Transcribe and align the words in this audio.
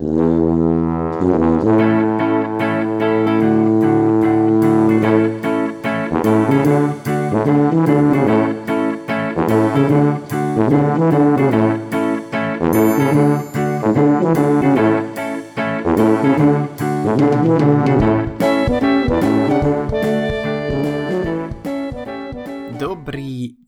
Dobrý 0.00 0.16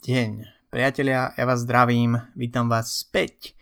deň, 0.01 0.49
priatelia, 0.73 1.37
ja 1.37 1.45
vás 1.45 1.61
zdravím, 1.61 2.17
vítam 2.33 2.73
vás 2.73 3.05
späť 3.05 3.53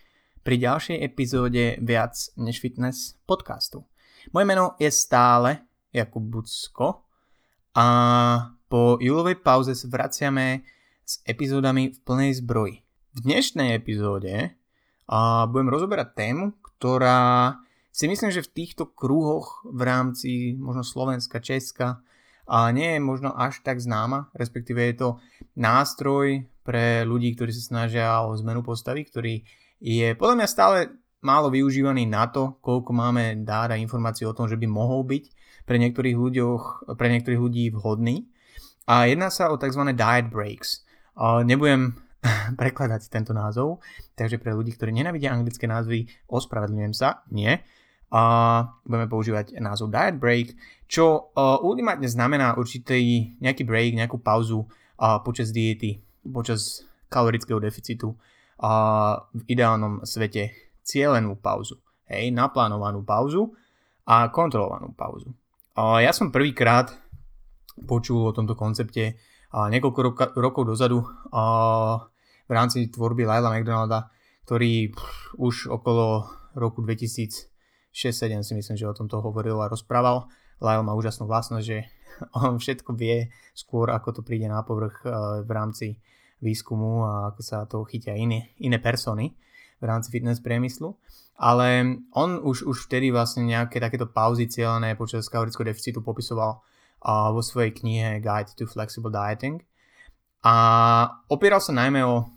pri 0.41 0.55
ďalšej 0.57 0.97
epizóde 1.05 1.77
Viac 1.81 2.17
než 2.41 2.57
fitness 2.57 3.13
podcastu. 3.29 3.85
Moje 4.33 4.45
meno 4.45 4.73
je 4.81 4.89
stále 4.89 5.65
Jakub 5.93 6.25
Bucko 6.25 7.05
a 7.77 7.87
po 8.65 8.97
júlovej 8.97 9.37
pauze 9.41 9.77
sa 9.77 9.85
vraciame 9.85 10.65
s 11.05 11.21
epizódami 11.25 11.93
v 11.93 11.97
plnej 12.01 12.41
zbroji. 12.41 12.81
V 13.11 13.19
dnešnej 13.21 13.77
epizóde 13.77 14.57
a 15.11 15.45
budem 15.45 15.69
rozoberať 15.69 16.15
tému, 16.15 16.57
ktorá 16.63 17.59
si 17.91 18.07
myslím, 18.07 18.31
že 18.31 18.47
v 18.47 18.53
týchto 18.55 18.89
kruhoch 18.95 19.61
v 19.67 19.81
rámci 19.83 20.55
možno 20.55 20.81
Slovenska, 20.81 21.43
Česka 21.43 21.99
a 22.47 22.71
nie 22.71 22.97
je 22.97 23.01
možno 23.03 23.35
až 23.35 23.59
tak 23.61 23.83
známa, 23.83 24.31
respektíve 24.33 24.79
je 24.89 24.95
to 24.95 25.09
nástroj 25.59 26.47
pre 26.63 27.03
ľudí, 27.03 27.35
ktorí 27.35 27.51
sa 27.51 27.63
snažia 27.67 28.23
o 28.23 28.33
zmenu 28.39 28.63
postavy, 28.63 29.03
ktorý 29.03 29.43
je 29.81 30.13
podľa 30.13 30.35
mňa 30.37 30.47
stále 30.47 30.77
málo 31.25 31.49
využívaný 31.49 32.05
na 32.05 32.29
to, 32.29 32.61
koľko 32.61 32.93
máme 32.93 33.41
dát 33.41 33.73
a 33.73 33.81
informácií 33.81 34.29
o 34.29 34.37
tom, 34.37 34.45
že 34.45 34.57
by 34.57 34.69
mohol 34.69 35.01
byť 35.05 35.23
pre 35.65 35.81
niektorých, 35.81 36.17
ľuďoch, 36.17 36.93
pre 36.97 37.09
niektorých 37.09 37.41
ľudí 37.41 37.73
vhodný. 37.73 38.29
A 38.85 39.09
jedná 39.09 39.33
sa 39.33 39.53
o 39.53 39.57
tzv. 39.57 39.81
diet 39.93 40.27
breaks. 40.29 40.85
Nebudem 41.45 41.97
prekladať 42.61 43.09
tento 43.09 43.33
názov, 43.33 43.81
takže 44.17 44.41
pre 44.41 44.53
ľudí, 44.53 44.73
ktorí 44.77 44.93
nenavidia 44.93 45.33
anglické 45.33 45.65
názvy, 45.65 46.09
ospravedlňujem 46.29 46.93
sa, 46.93 47.25
nie. 47.33 47.57
A 48.11 48.21
budeme 48.83 49.07
používať 49.07 49.55
názov 49.63 49.93
diet 49.93 50.19
break, 50.19 50.53
čo 50.91 51.31
uh, 51.31 51.63
ultimátne 51.63 52.11
znamená 52.11 52.59
určitý 52.59 53.31
nejaký 53.39 53.63
break, 53.63 53.95
nejakú 53.95 54.19
pauzu 54.19 54.67
počas 55.25 55.49
diety, 55.49 55.97
počas 56.21 56.85
kalorického 57.09 57.57
deficitu 57.57 58.13
a 58.61 58.71
v 59.33 59.41
ideálnom 59.49 60.05
svete 60.05 60.53
cielenú 60.85 61.37
pauzu, 61.37 61.81
hej, 62.05 62.29
naplánovanú 62.29 63.01
pauzu 63.01 63.49
a 64.05 64.29
kontrolovanú 64.29 64.93
pauzu. 64.93 65.33
A 65.73 66.05
ja 66.05 66.13
som 66.13 66.29
prvýkrát 66.29 66.93
počul 67.89 68.29
o 68.29 68.35
tomto 68.35 68.53
koncepte 68.53 69.17
a 69.51 69.67
niekoľko 69.67 69.99
roka, 69.99 70.25
rokov 70.37 70.63
dozadu 70.69 71.01
a 71.33 71.43
v 72.45 72.51
rámci 72.51 72.91
tvorby 72.91 73.25
Laila 73.25 73.49
McDonalda, 73.49 74.11
ktorý 74.45 74.91
pff, 74.91 75.39
už 75.39 75.55
okolo 75.71 76.27
roku 76.55 76.83
2006-2007 76.83 78.43
si 78.43 78.53
myslím, 78.59 78.75
že 78.77 78.89
o 78.91 78.97
tomto 78.97 79.23
hovoril 79.23 79.55
a 79.63 79.71
rozprával. 79.71 80.27
Lyle 80.59 80.83
má 80.83 80.93
úžasnú 80.93 81.25
vlastnosť, 81.25 81.65
že 81.65 81.87
on 82.43 82.59
všetko 82.59 82.93
vie 82.93 83.31
skôr, 83.55 83.89
ako 83.89 84.19
to 84.19 84.21
príde 84.21 84.51
na 84.51 84.61
povrch 84.61 85.07
eh, 85.07 85.11
v 85.41 85.51
rámci 85.51 85.87
výskumu 86.41 87.05
a 87.05 87.13
ako 87.31 87.41
sa 87.45 87.63
to 87.69 87.85
chytia 87.85 88.17
iné, 88.17 88.51
iné 88.57 88.81
persony 88.81 89.37
v 89.81 89.83
rámci 89.85 90.09
fitness 90.09 90.41
priemyslu. 90.41 90.97
Ale 91.41 91.97
on 92.13 92.37
už, 92.37 92.69
už 92.69 92.85
vtedy 92.85 93.09
vlastne 93.09 93.49
nejaké 93.49 93.81
takéto 93.81 94.05
pauzy 94.05 94.45
cieľané 94.45 94.93
počas 94.93 95.25
kalorického 95.25 95.65
deficitu 95.65 96.05
popisoval 96.05 96.61
uh, 96.61 97.33
vo 97.33 97.41
svojej 97.41 97.73
knihe 97.73 98.21
Guide 98.21 98.53
to 98.53 98.69
Flexible 98.69 99.09
Dieting. 99.09 99.57
A 100.45 100.55
opieral 101.29 101.61
sa 101.61 101.73
najmä 101.73 102.05
o 102.05 102.29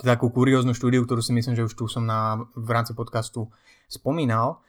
takú 0.00 0.28
kurióznu 0.28 0.76
štúdiu, 0.76 1.08
ktorú 1.08 1.24
si 1.24 1.32
myslím, 1.32 1.56
že 1.56 1.64
už 1.64 1.72
tu 1.72 1.88
som 1.88 2.04
na, 2.04 2.44
v 2.52 2.68
rámci 2.68 2.92
podcastu 2.92 3.48
spomínal, 3.88 4.60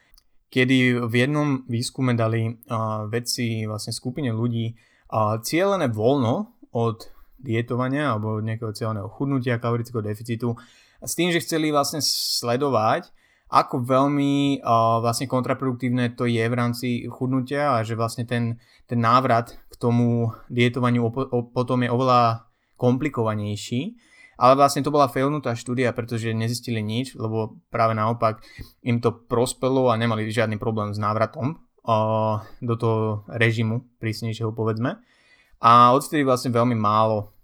kedy 0.48 1.04
v 1.04 1.14
jednom 1.28 1.68
výskume 1.68 2.16
dali 2.16 2.48
uh, 2.48 3.04
vedci 3.04 3.68
vlastne 3.68 3.92
skupine 3.92 4.32
ľudí 4.32 4.72
uh, 4.72 5.36
cieľené 5.44 5.92
voľno 5.92 6.56
od 6.72 7.17
dietovania 7.38 8.14
alebo 8.14 8.42
nejakého 8.42 8.74
cieľného 8.74 9.08
chudnutia, 9.08 9.62
kalorického 9.62 10.02
deficitu 10.02 10.58
s 10.98 11.14
tým, 11.14 11.30
že 11.30 11.42
chceli 11.42 11.70
vlastne 11.70 12.02
sledovať, 12.02 13.14
ako 13.48 13.80
veľmi 13.80 14.60
uh, 14.60 15.00
vlastne 15.00 15.24
kontraproduktívne 15.24 16.12
to 16.12 16.28
je 16.28 16.44
v 16.44 16.58
rámci 16.58 16.88
chudnutia 17.08 17.80
a 17.80 17.86
že 17.86 17.96
vlastne 17.96 18.28
ten, 18.28 18.60
ten 18.84 19.00
návrat 19.00 19.56
k 19.72 19.74
tomu 19.80 20.34
dietovaniu 20.52 21.08
op- 21.08 21.32
op- 21.32 21.50
potom 21.56 21.80
je 21.80 21.88
oveľa 21.88 22.44
komplikovanejší 22.76 23.96
ale 24.38 24.54
vlastne 24.54 24.86
to 24.86 24.94
bola 24.94 25.10
failnutá 25.10 25.58
štúdia, 25.58 25.90
pretože 25.90 26.30
nezistili 26.30 26.78
nič, 26.78 27.18
lebo 27.18 27.58
práve 27.74 27.98
naopak 27.98 28.38
im 28.86 29.02
to 29.02 29.10
prospelo 29.10 29.90
a 29.90 29.98
nemali 29.98 30.30
žiadny 30.30 30.62
problém 30.62 30.94
s 30.94 31.02
návratom 31.02 31.58
uh, 31.82 32.38
do 32.62 32.74
toho 32.78 33.26
režimu 33.26 33.82
prísnejšieho 33.98 34.54
povedzme. 34.54 35.02
A 35.58 35.90
odstedy 35.94 36.22
vlastne 36.22 36.54
veľmi 36.54 36.78
málo 36.78 37.34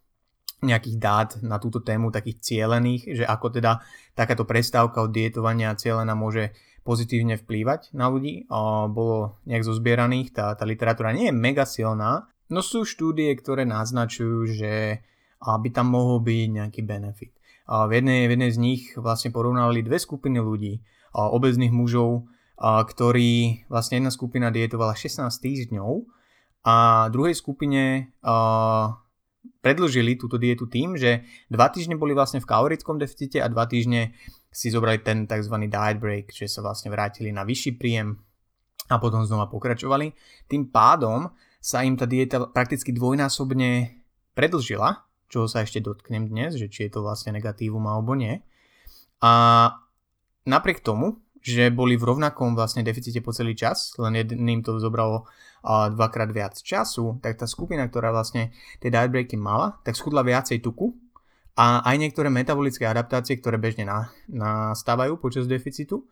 nejakých 0.64 0.96
dát 0.96 1.30
na 1.44 1.60
túto 1.60 1.84
tému, 1.84 2.08
takých 2.08 2.40
cielených, 2.40 3.20
že 3.20 3.24
ako 3.28 3.60
teda 3.60 3.84
takáto 4.16 4.48
prestávka 4.48 5.04
od 5.04 5.12
dietovania 5.12 5.76
cieľená 5.76 6.16
môže 6.16 6.56
pozitívne 6.84 7.36
vplývať 7.36 7.92
na 7.92 8.08
ľudí. 8.08 8.48
Uh, 8.48 8.88
bolo 8.88 9.40
nejak 9.44 9.64
zozbieraných, 9.64 10.32
tá, 10.32 10.56
tá 10.56 10.64
literatúra 10.64 11.12
nie 11.12 11.28
je 11.28 11.34
mega 11.36 11.68
silná, 11.68 12.28
no 12.48 12.60
sú 12.64 12.88
štúdie, 12.88 13.32
ktoré 13.36 13.68
naznačujú, 13.68 14.56
že 14.56 14.72
aby 15.44 15.68
tam 15.68 15.92
mohol 15.92 16.24
byť 16.24 16.48
nejaký 16.48 16.80
benefit. 16.84 17.32
A 17.68 17.88
v 17.88 18.00
jednej, 18.00 18.28
v 18.28 18.32
jednej 18.36 18.52
z 18.52 18.58
nich 18.60 18.82
vlastne 18.96 19.32
porovnali 19.32 19.84
dve 19.84 20.00
skupiny 20.00 20.40
ľudí, 20.40 20.80
a 21.14 21.30
obezných 21.30 21.70
mužov, 21.70 22.26
a 22.58 22.82
ktorí 22.82 23.64
vlastne 23.70 24.02
jedna 24.02 24.10
skupina 24.10 24.50
dietovala 24.50 24.98
16 24.98 25.30
týždňov 25.30 25.90
a 26.64 27.06
druhej 27.12 27.36
skupine 27.36 28.12
a, 28.24 28.96
predlžili 29.60 30.16
túto 30.16 30.40
dietu 30.40 30.68
tým, 30.68 30.96
že 30.96 31.24
dva 31.48 31.68
týždne 31.68 31.96
boli 31.96 32.12
vlastne 32.12 32.40
v 32.40 32.48
kalorickom 32.48 32.96
deficite 32.96 33.40
a 33.40 33.48
dva 33.48 33.68
týždne 33.68 34.16
si 34.48 34.72
zobrali 34.72 35.00
ten 35.00 35.28
tzv. 35.28 35.54
diet 35.68 35.98
break, 36.00 36.32
že 36.32 36.48
sa 36.48 36.64
vlastne 36.64 36.88
vrátili 36.88 37.32
na 37.32 37.44
vyšší 37.44 37.76
príjem 37.76 38.16
a 38.88 39.00
potom 39.00 39.24
znova 39.24 39.48
pokračovali. 39.48 40.12
Tým 40.48 40.68
pádom 40.68 41.32
sa 41.60 41.80
im 41.80 41.96
tá 41.96 42.04
dieta 42.04 42.44
prakticky 42.52 42.92
dvojnásobne 42.92 44.00
predlžila 44.36 45.04
čoho 45.34 45.50
sa 45.50 45.66
ešte 45.66 45.82
dotknem 45.82 46.30
dnes, 46.30 46.54
že 46.54 46.70
či 46.70 46.86
je 46.86 46.94
to 46.94 47.02
vlastne 47.02 47.34
negatívum 47.34 47.82
alebo 47.90 48.14
nie. 48.14 48.38
A 49.18 49.32
napriek 50.46 50.78
tomu, 50.78 51.18
že 51.42 51.74
boli 51.74 51.98
v 51.98 52.06
rovnakom 52.06 52.54
vlastne 52.54 52.86
deficite 52.86 53.18
po 53.18 53.34
celý 53.34 53.58
čas, 53.58 53.98
len 53.98 54.14
jedným 54.14 54.62
to 54.62 54.78
zobralo 54.78 55.26
uh, 55.26 55.28
dvakrát 55.64 56.28
viac 56.28 56.60
času, 56.60 57.18
tak 57.24 57.40
tá 57.40 57.48
skupina, 57.48 57.88
ktorá 57.88 58.12
vlastne 58.12 58.52
tie 58.84 58.92
diet 58.92 59.08
breaky 59.08 59.40
mala, 59.40 59.80
tak 59.80 59.96
schudla 59.96 60.20
viacej 60.20 60.60
tuku 60.60 60.92
a 61.56 61.80
aj 61.88 61.96
niektoré 61.96 62.28
metabolické 62.28 62.84
adaptácie, 62.84 63.40
ktoré 63.40 63.56
bežne 63.56 63.88
na, 63.88 64.12
nastávajú 64.28 65.16
počas 65.16 65.48
deficitu 65.48 66.04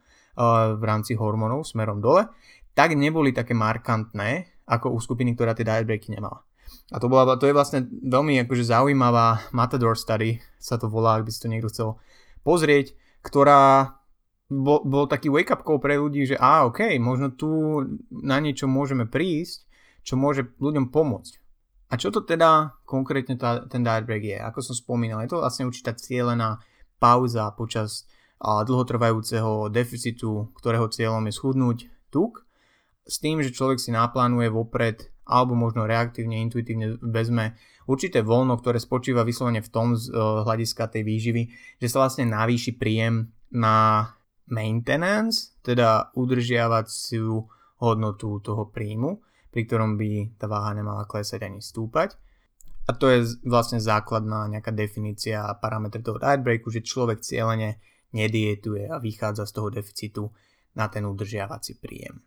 v 0.77 0.83
rámci 0.83 1.13
hormónov 1.13 1.69
smerom 1.69 2.01
dole, 2.01 2.33
tak 2.73 2.97
neboli 2.97 3.37
také 3.37 3.53
markantné 3.53 4.49
ako 4.65 4.97
u 4.97 4.99
skupiny, 5.03 5.37
ktorá 5.37 5.53
tie 5.53 5.69
diet 5.69 5.85
breaky 5.85 6.17
nemala. 6.17 6.41
A 6.89 6.97
to, 6.97 7.13
bola, 7.13 7.37
to 7.37 7.45
je 7.45 7.53
vlastne 7.53 7.85
veľmi 7.89 8.41
akože 8.49 8.65
zaujímavá 8.65 9.53
Matador 9.53 9.93
study, 9.93 10.41
sa 10.57 10.81
to 10.81 10.89
volá, 10.89 11.21
ak 11.21 11.29
by 11.29 11.31
si 11.33 11.43
to 11.45 11.53
niekto 11.53 11.69
chcel 11.69 11.89
pozrieť, 12.41 12.97
ktorá 13.21 13.97
bol, 14.53 14.85
bol 14.85 15.09
taký 15.09 15.33
wake-up 15.33 15.65
call 15.65 15.81
pre 15.81 15.97
ľudí, 15.97 16.29
že 16.29 16.37
á, 16.37 16.69
ok, 16.69 17.01
možno 17.01 17.33
tu 17.33 17.49
na 18.13 18.37
niečo 18.37 18.69
môžeme 18.69 19.09
prísť, 19.09 19.65
čo 20.05 20.21
môže 20.21 20.53
ľuďom 20.61 20.93
pomôcť. 20.93 21.41
A 21.93 22.01
čo 22.01 22.09
to 22.09 22.25
teda 22.25 22.77
konkrétne 22.85 23.37
tá, 23.37 23.65
ten 23.69 23.85
diet 23.85 24.05
break 24.05 24.25
je? 24.25 24.39
Ako 24.41 24.65
som 24.65 24.77
spomínal, 24.77 25.25
je 25.25 25.33
to 25.33 25.41
vlastne 25.41 25.69
určitá 25.69 25.97
cieľená 25.97 26.61
pauza 27.01 27.49
počas 27.57 28.05
a, 28.41 28.65
dlhotrvajúceho 28.65 29.73
deficitu, 29.73 30.53
ktorého 30.57 30.89
cieľom 30.93 31.25
je 31.29 31.37
schudnúť 31.37 31.79
tuk, 32.13 32.45
s 33.03 33.19
tým, 33.19 33.43
že 33.43 33.55
človek 33.55 33.83
si 33.83 33.91
naplánuje 33.91 34.53
vopred 34.53 35.11
alebo 35.27 35.55
možno 35.55 35.87
reaktívne, 35.87 36.43
intuitívne 36.43 36.99
vezme 36.99 37.59
určité 37.87 38.23
voľno, 38.23 38.59
ktoré 38.59 38.79
spočíva 38.79 39.23
vyslovene 39.27 39.63
v 39.63 39.71
tom 39.71 39.95
z 39.95 40.11
uh, 40.11 40.43
hľadiska 40.47 40.91
tej 40.91 41.03
výživy, 41.07 41.43
že 41.79 41.91
sa 41.91 42.03
vlastne 42.05 42.31
navýši 42.31 42.75
príjem 42.79 43.31
na 43.55 44.07
maintenance, 44.51 45.55
teda 45.63 46.11
udržiavaciu 46.19 47.47
hodnotu 47.83 48.39
toho 48.43 48.71
príjmu, 48.71 49.23
pri 49.51 49.61
ktorom 49.67 49.99
by 49.99 50.39
tá 50.39 50.47
váha 50.47 50.73
nemala 50.73 51.05
klesať 51.07 51.47
ani 51.47 51.61
stúpať. 51.61 52.15
A 52.83 52.99
to 52.99 53.07
je 53.11 53.39
vlastne 53.47 53.79
základná 53.79 54.51
nejaká 54.51 54.75
definícia 54.75 55.47
a 55.47 55.55
parametr 55.55 56.03
toho 56.03 56.19
diet 56.19 56.43
breaku, 56.43 56.75
že 56.75 56.83
človek 56.83 57.23
cieľene 57.23 57.79
nedietuje 58.11 58.91
a 58.91 58.99
vychádza 58.99 59.47
z 59.47 59.53
toho 59.55 59.69
deficitu 59.71 60.23
na 60.75 60.91
ten 60.91 61.07
udržiavací 61.07 61.79
príjem. 61.79 62.23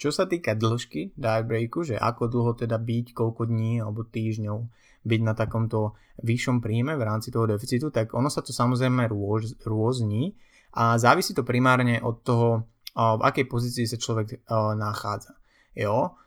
Čo 0.00 0.12
sa 0.12 0.24
týka 0.24 0.56
dĺžky 0.56 1.16
diet 1.16 1.44
breaku, 1.48 1.84
že 1.84 1.96
ako 1.96 2.28
dlho 2.28 2.52
teda 2.56 2.76
byť, 2.80 3.12
koľko 3.12 3.48
dní 3.48 3.80
alebo 3.84 4.04
týždňov 4.04 4.58
byť 5.00 5.20
na 5.24 5.32
takomto 5.32 5.96
vyššom 6.20 6.60
príjme 6.60 6.96
v 6.96 7.04
rámci 7.04 7.32
toho 7.32 7.48
deficitu, 7.48 7.88
tak 7.88 8.12
ono 8.12 8.28
sa 8.28 8.44
to 8.44 8.52
samozrejme 8.52 9.08
rôz, 9.08 9.60
rôzni 9.64 10.36
a 10.74 10.98
závisí 10.98 11.34
to 11.34 11.42
primárne 11.42 11.98
od 12.02 12.22
toho, 12.22 12.48
v 12.90 13.22
akej 13.22 13.46
pozícii 13.46 13.86
sa 13.86 13.98
človek 13.98 14.46
nachádza. 14.76 15.38
Jo? 15.78 16.18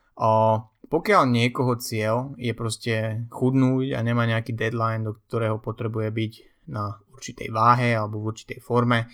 Pokiaľ 0.88 1.24
niekoho 1.26 1.76
cieľ 1.82 2.38
je 2.38 2.54
proste 2.54 3.26
chudnúť 3.34 3.98
a 3.98 4.00
nemá 4.06 4.30
nejaký 4.30 4.54
deadline, 4.54 5.04
do 5.04 5.18
ktorého 5.28 5.58
potrebuje 5.58 6.10
byť 6.14 6.34
na 6.70 6.96
určitej 7.12 7.50
váhe 7.52 7.98
alebo 7.98 8.22
v 8.22 8.30
určitej 8.32 8.60
forme, 8.64 9.10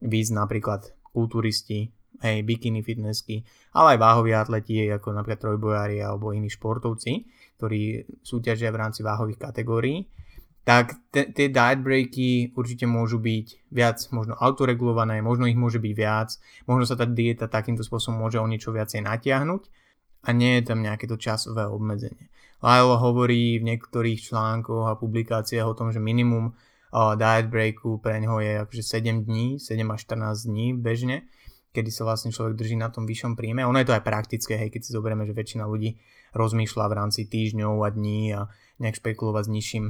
výsť 0.00 0.32
napríklad 0.32 0.80
kulturisti, 1.12 1.90
hej, 2.22 2.40
bikini 2.46 2.80
fitnessky, 2.80 3.44
ale 3.76 3.94
aj 3.94 3.98
váhoví 4.00 4.32
atleti, 4.32 4.80
ako 4.88 5.12
napríklad 5.12 5.40
trojbojári 5.42 6.00
alebo 6.00 6.32
iní 6.32 6.48
športovci, 6.48 7.26
ktorí 7.60 8.06
súťažia 8.24 8.72
v 8.72 8.80
rámci 8.80 9.04
váhových 9.04 9.38
kategórií, 9.38 10.06
tak 10.64 10.96
tie 11.12 11.52
diet 11.52 11.80
breaky 11.84 12.56
určite 12.56 12.88
môžu 12.88 13.20
byť 13.20 13.68
viac 13.68 14.00
možno 14.16 14.32
autoregulované, 14.40 15.20
možno 15.20 15.44
ich 15.44 15.60
môže 15.60 15.76
byť 15.76 15.92
viac, 15.92 16.32
možno 16.64 16.88
sa 16.88 16.96
tá 16.96 17.04
dieta 17.04 17.52
takýmto 17.52 17.84
spôsobom 17.84 18.24
môže 18.24 18.40
o 18.40 18.48
niečo 18.48 18.72
viacej 18.72 19.04
natiahnuť 19.04 19.62
a 20.24 20.28
nie 20.32 20.56
je 20.56 20.62
tam 20.64 20.80
nejaké 20.80 21.04
to 21.04 21.20
časové 21.20 21.68
obmedzenie. 21.68 22.32
Lyle 22.64 22.96
hovorí 22.96 23.60
v 23.60 23.68
niektorých 23.68 24.32
článkoch 24.32 24.88
a 24.88 24.96
publikáciách 24.96 25.68
o 25.68 25.76
tom, 25.76 25.92
že 25.92 26.00
minimum 26.00 26.56
uh, 26.56 27.12
diet 27.12 27.52
breaku 27.52 28.00
pre 28.00 28.16
neho 28.24 28.40
je 28.40 28.64
akože 28.64 29.04
7 29.04 29.28
dní, 29.28 29.60
7 29.60 29.84
až 29.84 30.00
14 30.08 30.48
dní 30.48 30.72
bežne, 30.72 31.28
kedy 31.76 31.92
sa 31.92 32.08
vlastne 32.08 32.32
človek 32.32 32.56
drží 32.56 32.80
na 32.80 32.88
tom 32.88 33.04
vyššom 33.04 33.36
príjme. 33.36 33.68
Ono 33.68 33.76
je 33.76 33.84
to 33.84 33.92
aj 33.92 34.00
praktické, 34.00 34.56
hej, 34.56 34.72
keď 34.72 34.80
si 34.80 34.96
zoberieme, 34.96 35.28
že 35.28 35.36
väčšina 35.36 35.68
ľudí 35.68 36.00
rozmýšľa 36.32 36.84
v 36.88 36.96
rámci 36.96 37.28
týždňov 37.28 37.84
a 37.84 37.88
dní 37.92 38.32
a 38.32 38.48
nejak 38.80 38.96
špekulovať 38.96 39.44
s 39.44 39.52
nižším 39.52 39.84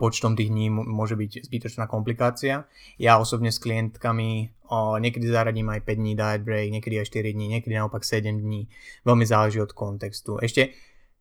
počtom 0.00 0.38
tých 0.38 0.48
dní 0.48 0.72
môže 0.72 1.18
byť 1.18 1.46
zbytočná 1.46 1.84
komplikácia. 1.90 2.64
Ja 2.96 3.20
osobne 3.20 3.52
s 3.52 3.60
klientkami 3.60 4.56
niekedy 4.72 5.26
zaradím 5.28 5.70
aj 5.70 5.80
5 5.86 6.00
dní 6.00 6.12
diet 6.16 6.42
break, 6.42 6.68
niekedy 6.72 7.02
aj 7.02 7.06
4 7.12 7.36
dní, 7.36 7.46
niekedy 7.48 7.74
naopak 7.76 8.02
7 8.02 8.40
dní. 8.40 8.66
Veľmi 9.06 9.26
záleží 9.26 9.62
od 9.62 9.70
kontextu. 9.70 10.42
Ešte 10.42 10.74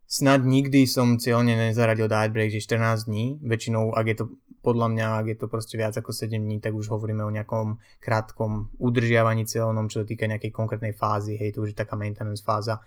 snad 0.05 0.45
nikdy 0.45 0.89
som 0.89 1.17
cieľne 1.21 1.53
nezaradil 1.53 2.09
diet 2.09 2.33
break, 2.33 2.49
že 2.53 2.63
14 2.63 3.09
dní. 3.09 3.37
Väčšinou, 3.43 3.93
ak 3.93 4.05
je 4.07 4.17
to 4.17 4.25
podľa 4.65 4.87
mňa, 4.97 5.05
ak 5.21 5.25
je 5.29 5.37
to 5.37 5.45
proste 5.45 5.77
viac 5.77 5.93
ako 5.93 6.09
7 6.09 6.41
dní, 6.41 6.57
tak 6.57 6.73
už 6.73 6.89
hovoríme 6.89 7.21
o 7.21 7.29
nejakom 7.29 7.77
krátkom 8.01 8.73
udržiavaní 8.81 9.45
cieľnom, 9.45 9.85
čo 9.93 10.01
sa 10.01 10.05
týka 10.09 10.25
nejakej 10.25 10.49
konkrétnej 10.49 10.97
fázy. 10.97 11.37
Hej, 11.37 11.53
to 11.53 11.69
už 11.69 11.77
je 11.77 11.81
taká 11.85 11.93
maintenance 11.93 12.41
fáza 12.41 12.81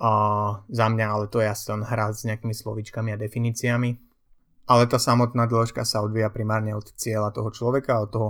uh, 0.00 0.64
za 0.72 0.86
mňa, 0.88 1.04
ale 1.04 1.24
to 1.28 1.44
je 1.44 1.48
asi 1.52 1.68
len 1.68 1.84
hra 1.84 2.16
s 2.16 2.24
nejakými 2.24 2.56
slovičkami 2.56 3.12
a 3.12 3.20
definíciami 3.20 4.07
ale 4.68 4.84
tá 4.84 5.00
samotná 5.00 5.48
dĺžka 5.48 5.82
sa 5.88 6.04
odvíja 6.04 6.28
primárne 6.28 6.76
od 6.76 6.84
cieľa 6.92 7.32
toho 7.32 7.48
človeka, 7.48 8.04
od 8.04 8.10
toho, 8.12 8.28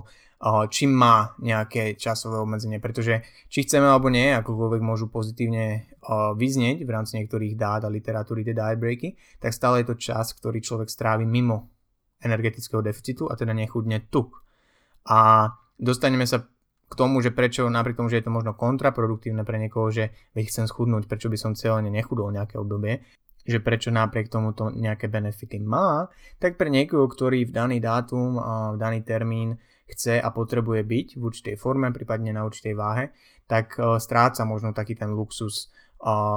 či 0.70 0.86
má 0.86 1.34
nejaké 1.42 1.98
časové 1.98 2.38
obmedzenie, 2.38 2.78
pretože 2.78 3.26
či 3.50 3.66
chceme 3.66 3.90
alebo 3.90 4.06
nie, 4.06 4.30
akokoľvek 4.38 4.82
môžu 4.86 5.10
pozitívne 5.10 5.90
vyznieť 6.38 6.86
v 6.86 6.90
rámci 6.94 7.18
niektorých 7.18 7.58
dát 7.58 7.82
a 7.82 7.90
literatúry 7.90 8.46
tie 8.46 8.54
diet 8.54 8.78
breaky, 8.78 9.18
tak 9.42 9.50
stále 9.50 9.82
je 9.82 9.90
to 9.90 9.98
čas, 9.98 10.30
ktorý 10.38 10.62
človek 10.62 10.86
strávi 10.86 11.26
mimo 11.26 11.74
energetického 12.22 12.78
deficitu 12.86 13.26
a 13.26 13.34
teda 13.34 13.50
nechudne 13.50 14.06
tuk. 14.06 14.46
A 15.10 15.50
dostaneme 15.74 16.22
sa 16.22 16.46
k 16.88 16.94
tomu, 16.94 17.18
že 17.18 17.34
prečo, 17.34 17.66
napriek 17.66 17.98
tomu, 17.98 18.08
že 18.08 18.22
je 18.22 18.30
to 18.30 18.32
možno 18.32 18.54
kontraproduktívne 18.54 19.42
pre 19.42 19.58
niekoho, 19.58 19.90
že 19.90 20.14
veď 20.38 20.44
chcem 20.54 20.66
schudnúť, 20.70 21.10
prečo 21.10 21.26
by 21.26 21.36
som 21.36 21.58
cieľene 21.58 21.90
nechudol 21.90 22.30
nejaké 22.30 22.56
obdobie, 22.56 23.02
že 23.48 23.64
prečo 23.64 23.88
napriek 23.88 24.28
tomu 24.28 24.52
to 24.52 24.68
nejaké 24.68 25.08
benefity 25.08 25.56
má, 25.56 26.12
tak 26.36 26.60
pre 26.60 26.68
niekoho, 26.68 27.08
ktorý 27.08 27.48
v 27.48 27.52
daný 27.56 27.80
dátum 27.80 28.36
v 28.36 28.76
daný 28.76 29.00
termín 29.00 29.56
chce 29.88 30.20
a 30.20 30.28
potrebuje 30.28 30.84
byť 30.84 31.08
v 31.16 31.22
určitej 31.24 31.56
forme, 31.56 31.88
prípadne 31.96 32.36
na 32.36 32.44
určitej 32.44 32.76
váhe, 32.76 33.08
tak 33.48 33.80
uh, 33.80 33.96
stráca 33.96 34.44
možno 34.44 34.76
taký 34.76 34.92
ten 34.92 35.16
luxus 35.16 35.72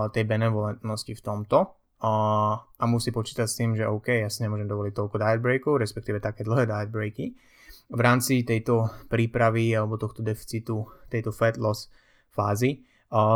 tej 0.10 0.26
benevolentnosti 0.26 1.14
v 1.14 1.22
tomto 1.22 1.70
a 2.02 2.84
musí 2.90 3.14
počítať 3.14 3.46
s 3.46 3.58
tým, 3.62 3.78
že 3.78 3.86
OK, 3.86 4.10
ja 4.10 4.26
si 4.26 4.42
nemôžem 4.42 4.66
dovoliť 4.66 4.90
toľko 4.98 5.22
diet 5.22 5.38
breakov, 5.38 5.78
respektíve 5.78 6.18
také 6.18 6.42
dlhé 6.42 6.66
diet 6.66 6.90
breaky. 6.90 7.38
V 7.94 8.02
rámci 8.02 8.42
tejto 8.42 8.90
prípravy 9.06 9.78
alebo 9.78 10.02
tohto 10.02 10.26
deficitu, 10.26 10.90
tejto 11.14 11.30
fat 11.30 11.62
loss 11.62 11.94
fázy, 12.34 12.82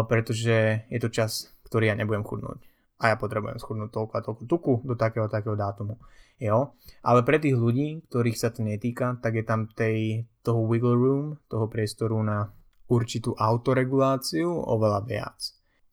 pretože 0.10 0.90
je 0.90 0.98
to 0.98 1.14
čas, 1.14 1.54
ktorý 1.70 1.94
ja 1.94 1.96
nebudem 2.00 2.26
chudnúť 2.26 2.75
a 2.96 3.12
ja 3.12 3.16
potrebujem 3.20 3.60
schudnúť 3.60 3.92
toľko 3.92 4.14
a 4.16 4.26
toľko 4.26 4.44
tuku 4.48 4.74
do 4.88 4.96
takého 4.96 5.28
takého 5.28 5.60
dátumu. 5.60 6.00
Jo? 6.40 6.76
Ale 7.04 7.28
pre 7.28 7.40
tých 7.40 7.56
ľudí, 7.56 8.08
ktorých 8.08 8.40
sa 8.40 8.52
to 8.52 8.64
netýka, 8.64 9.20
tak 9.20 9.36
je 9.36 9.44
tam 9.44 9.68
tej, 9.72 10.28
toho 10.44 10.64
wiggle 10.68 10.96
room, 10.96 11.26
toho 11.52 11.68
priestoru 11.68 12.20
na 12.24 12.52
určitú 12.88 13.36
autoreguláciu 13.36 14.48
oveľa 14.48 15.00
viac. 15.04 15.40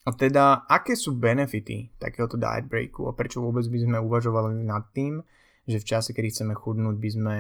A 0.03 0.11
teda, 0.11 0.67
aké 0.67 0.99
sú 0.99 1.15
benefity 1.15 1.95
takéhoto 1.95 2.35
diet 2.35 2.67
breaku 2.67 3.07
a 3.07 3.15
prečo 3.15 3.39
vôbec 3.39 3.63
by 3.71 3.79
sme 3.87 3.99
uvažovali 4.03 4.67
nad 4.67 4.91
tým, 4.91 5.23
že 5.63 5.79
v 5.79 5.89
čase, 5.95 6.11
kedy 6.11 6.35
chceme 6.35 6.55
chudnúť, 6.59 6.97
by 6.99 7.11
sme 7.11 7.37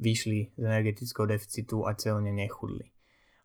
vyšli 0.00 0.56
z 0.56 0.62
energetického 0.64 1.28
deficitu 1.28 1.84
a 1.84 1.92
celne 1.92 2.32
nechudli. 2.32 2.88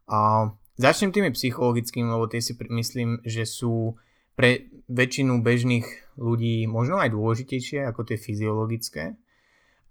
A 0.07 0.51
začnem 0.79 1.11
tými 1.11 1.35
psychologickými, 1.35 2.07
lebo 2.07 2.31
tie 2.31 2.39
si 2.39 2.55
myslím, 2.55 3.19
že 3.27 3.43
sú 3.43 3.99
pre 4.41 4.73
väčšinu 4.89 5.45
bežných 5.45 6.17
ľudí 6.17 6.65
možno 6.65 6.97
aj 6.97 7.13
dôležitejšie 7.13 7.85
ako 7.85 8.09
tie 8.09 8.17
fyziologické. 8.17 9.13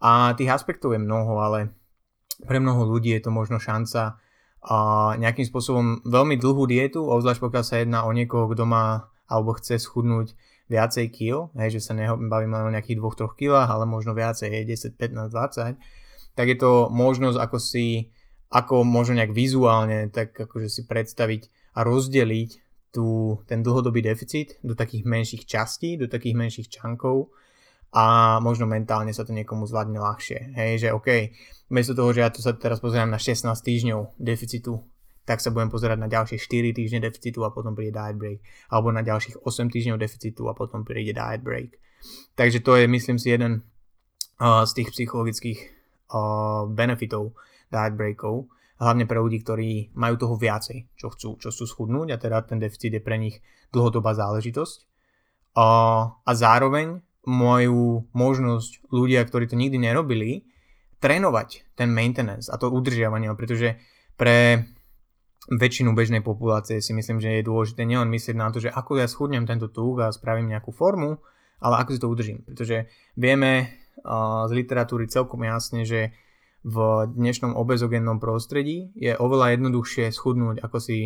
A 0.03 0.35
tých 0.35 0.51
aspektov 0.51 0.91
je 0.91 0.99
mnoho, 0.99 1.39
ale 1.39 1.71
pre 2.43 2.59
mnoho 2.59 2.83
ľudí 2.83 3.15
je 3.15 3.23
to 3.23 3.31
možno 3.31 3.63
šanca 3.63 4.19
a 4.67 4.77
nejakým 5.23 5.47
spôsobom 5.47 6.03
veľmi 6.03 6.35
dlhú 6.35 6.67
dietu, 6.67 7.07
obzvlášť 7.07 7.41
pokiaľ 7.47 7.65
sa 7.65 7.79
jedná 7.79 8.03
o 8.03 8.11
niekoho, 8.11 8.51
kto 8.51 8.67
má 8.67 9.07
alebo 9.31 9.55
chce 9.55 9.79
schudnúť 9.79 10.35
viacej 10.67 11.07
kil, 11.15 11.55
hej, 11.55 11.79
že 11.79 11.87
sa 11.87 11.95
nebavíme 11.95 12.51
len 12.51 12.67
o 12.69 12.75
nejakých 12.75 12.99
2-3 12.99 13.39
kilách, 13.39 13.71
ale 13.71 13.87
možno 13.87 14.19
viacej, 14.19 14.51
hej, 14.51 14.67
10, 14.67 14.99
15, 14.99 15.31
20, 15.31 15.79
tak 16.35 16.47
je 16.51 16.59
to 16.59 16.91
možnosť 16.91 17.39
ako 17.39 17.59
si, 17.63 18.11
ako 18.51 18.83
možno 18.83 19.23
nejak 19.23 19.31
vizuálne, 19.31 20.11
tak 20.11 20.35
akože 20.35 20.67
si 20.67 20.83
predstaviť 20.91 21.47
a 21.79 21.87
rozdeliť 21.87 22.70
tú, 22.91 23.39
ten 23.47 23.63
dlhodobý 23.63 24.03
deficit 24.03 24.59
do 24.63 24.75
takých 24.75 25.07
menších 25.07 25.43
častí, 25.47 25.97
do 25.97 26.11
takých 26.11 26.35
menších 26.35 26.69
čankov 26.69 27.31
a 27.91 28.39
možno 28.39 28.71
mentálne 28.71 29.11
sa 29.11 29.27
to 29.27 29.35
niekomu 29.35 29.67
zvládne 29.67 29.99
ľahšie. 29.99 30.55
Hej, 30.55 30.87
že 30.87 30.89
OK, 30.95 31.35
miesto 31.75 31.95
toho, 31.95 32.15
že 32.15 32.23
ja 32.23 32.31
to 32.31 32.39
sa 32.39 32.55
teraz 32.55 32.79
pozerám 32.79 33.11
na 33.11 33.19
16 33.19 33.51
týždňov 33.51 34.15
deficitu, 34.19 34.79
tak 35.27 35.43
sa 35.43 35.51
budem 35.51 35.71
pozerať 35.71 35.99
na 35.99 36.11
ďalšie 36.11 36.39
4 36.39 36.75
týždne 36.75 37.03
deficitu 37.03 37.43
a 37.47 37.55
potom 37.55 37.75
príde 37.75 37.95
diet 37.95 38.19
break. 38.19 38.43
Alebo 38.71 38.95
na 38.95 39.03
ďalších 39.03 39.43
8 39.43 39.71
týždňov 39.71 39.99
deficitu 39.99 40.47
a 40.51 40.55
potom 40.55 40.87
príde 40.87 41.15
diet 41.15 41.43
break. 41.43 41.79
Takže 42.35 42.63
to 42.63 42.79
je, 42.79 42.91
myslím 42.91 43.19
si, 43.19 43.31
jeden 43.31 43.63
uh, 44.43 44.67
z 44.67 44.73
tých 44.83 44.89
psychologických 44.91 45.59
uh, 46.11 46.67
benefitov 46.71 47.35
diet 47.71 47.95
breakov 47.95 48.51
hlavne 48.81 49.05
pre 49.05 49.21
ľudí, 49.21 49.45
ktorí 49.45 49.93
majú 49.93 50.17
toho 50.17 50.35
viacej, 50.41 50.89
čo 50.97 51.13
chcú, 51.13 51.37
čo 51.37 51.53
sú 51.53 51.69
schudnúť 51.69 52.17
a 52.17 52.21
teda 52.21 52.49
ten 52.49 52.57
deficit 52.57 52.97
je 52.97 53.05
pre 53.05 53.21
nich 53.21 53.45
dlhodobá 53.71 54.17
záležitosť. 54.17 54.89
A, 55.61 55.69
a 56.25 56.33
zároveň 56.33 57.05
majú 57.29 58.09
možnosť 58.17 58.89
ľudia, 58.89 59.21
ktorí 59.29 59.53
to 59.53 59.61
nikdy 59.61 59.77
nerobili, 59.77 60.49
trénovať 61.01 61.77
ten 61.77 61.93
maintenance 61.93 62.49
a 62.49 62.57
to 62.57 62.73
udržiavanie, 62.73 63.29
pretože 63.37 63.77
pre 64.17 64.69
väčšinu 65.49 65.97
bežnej 65.97 66.21
populácie 66.21 66.85
si 66.85 66.93
myslím, 66.93 67.21
že 67.21 67.41
je 67.41 67.49
dôležité 67.49 67.89
nielen 67.89 68.13
myslieť 68.13 68.37
na 68.37 68.53
to, 68.53 68.61
že 68.61 68.73
ako 68.73 69.01
ja 69.01 69.09
schudnem 69.09 69.49
tento 69.49 69.73
tuk 69.73 70.01
a 70.05 70.13
spravím 70.13 70.53
nejakú 70.53 70.73
formu, 70.73 71.21
ale 71.61 71.75
ako 71.81 71.91
si 71.93 72.01
to 72.01 72.09
udržím. 72.13 72.39
Pretože 72.45 72.89
vieme 73.17 73.81
z 74.49 74.51
literatúry 74.53 75.09
celkom 75.09 75.45
jasne, 75.45 75.85
že 75.85 76.13
v 76.61 76.77
dnešnom 77.09 77.57
obezogénnom 77.57 78.21
prostredí 78.21 78.93
je 78.93 79.17
oveľa 79.17 79.57
jednoduchšie 79.57 80.13
schudnúť, 80.13 80.61
ako 80.61 80.77
si 80.77 80.99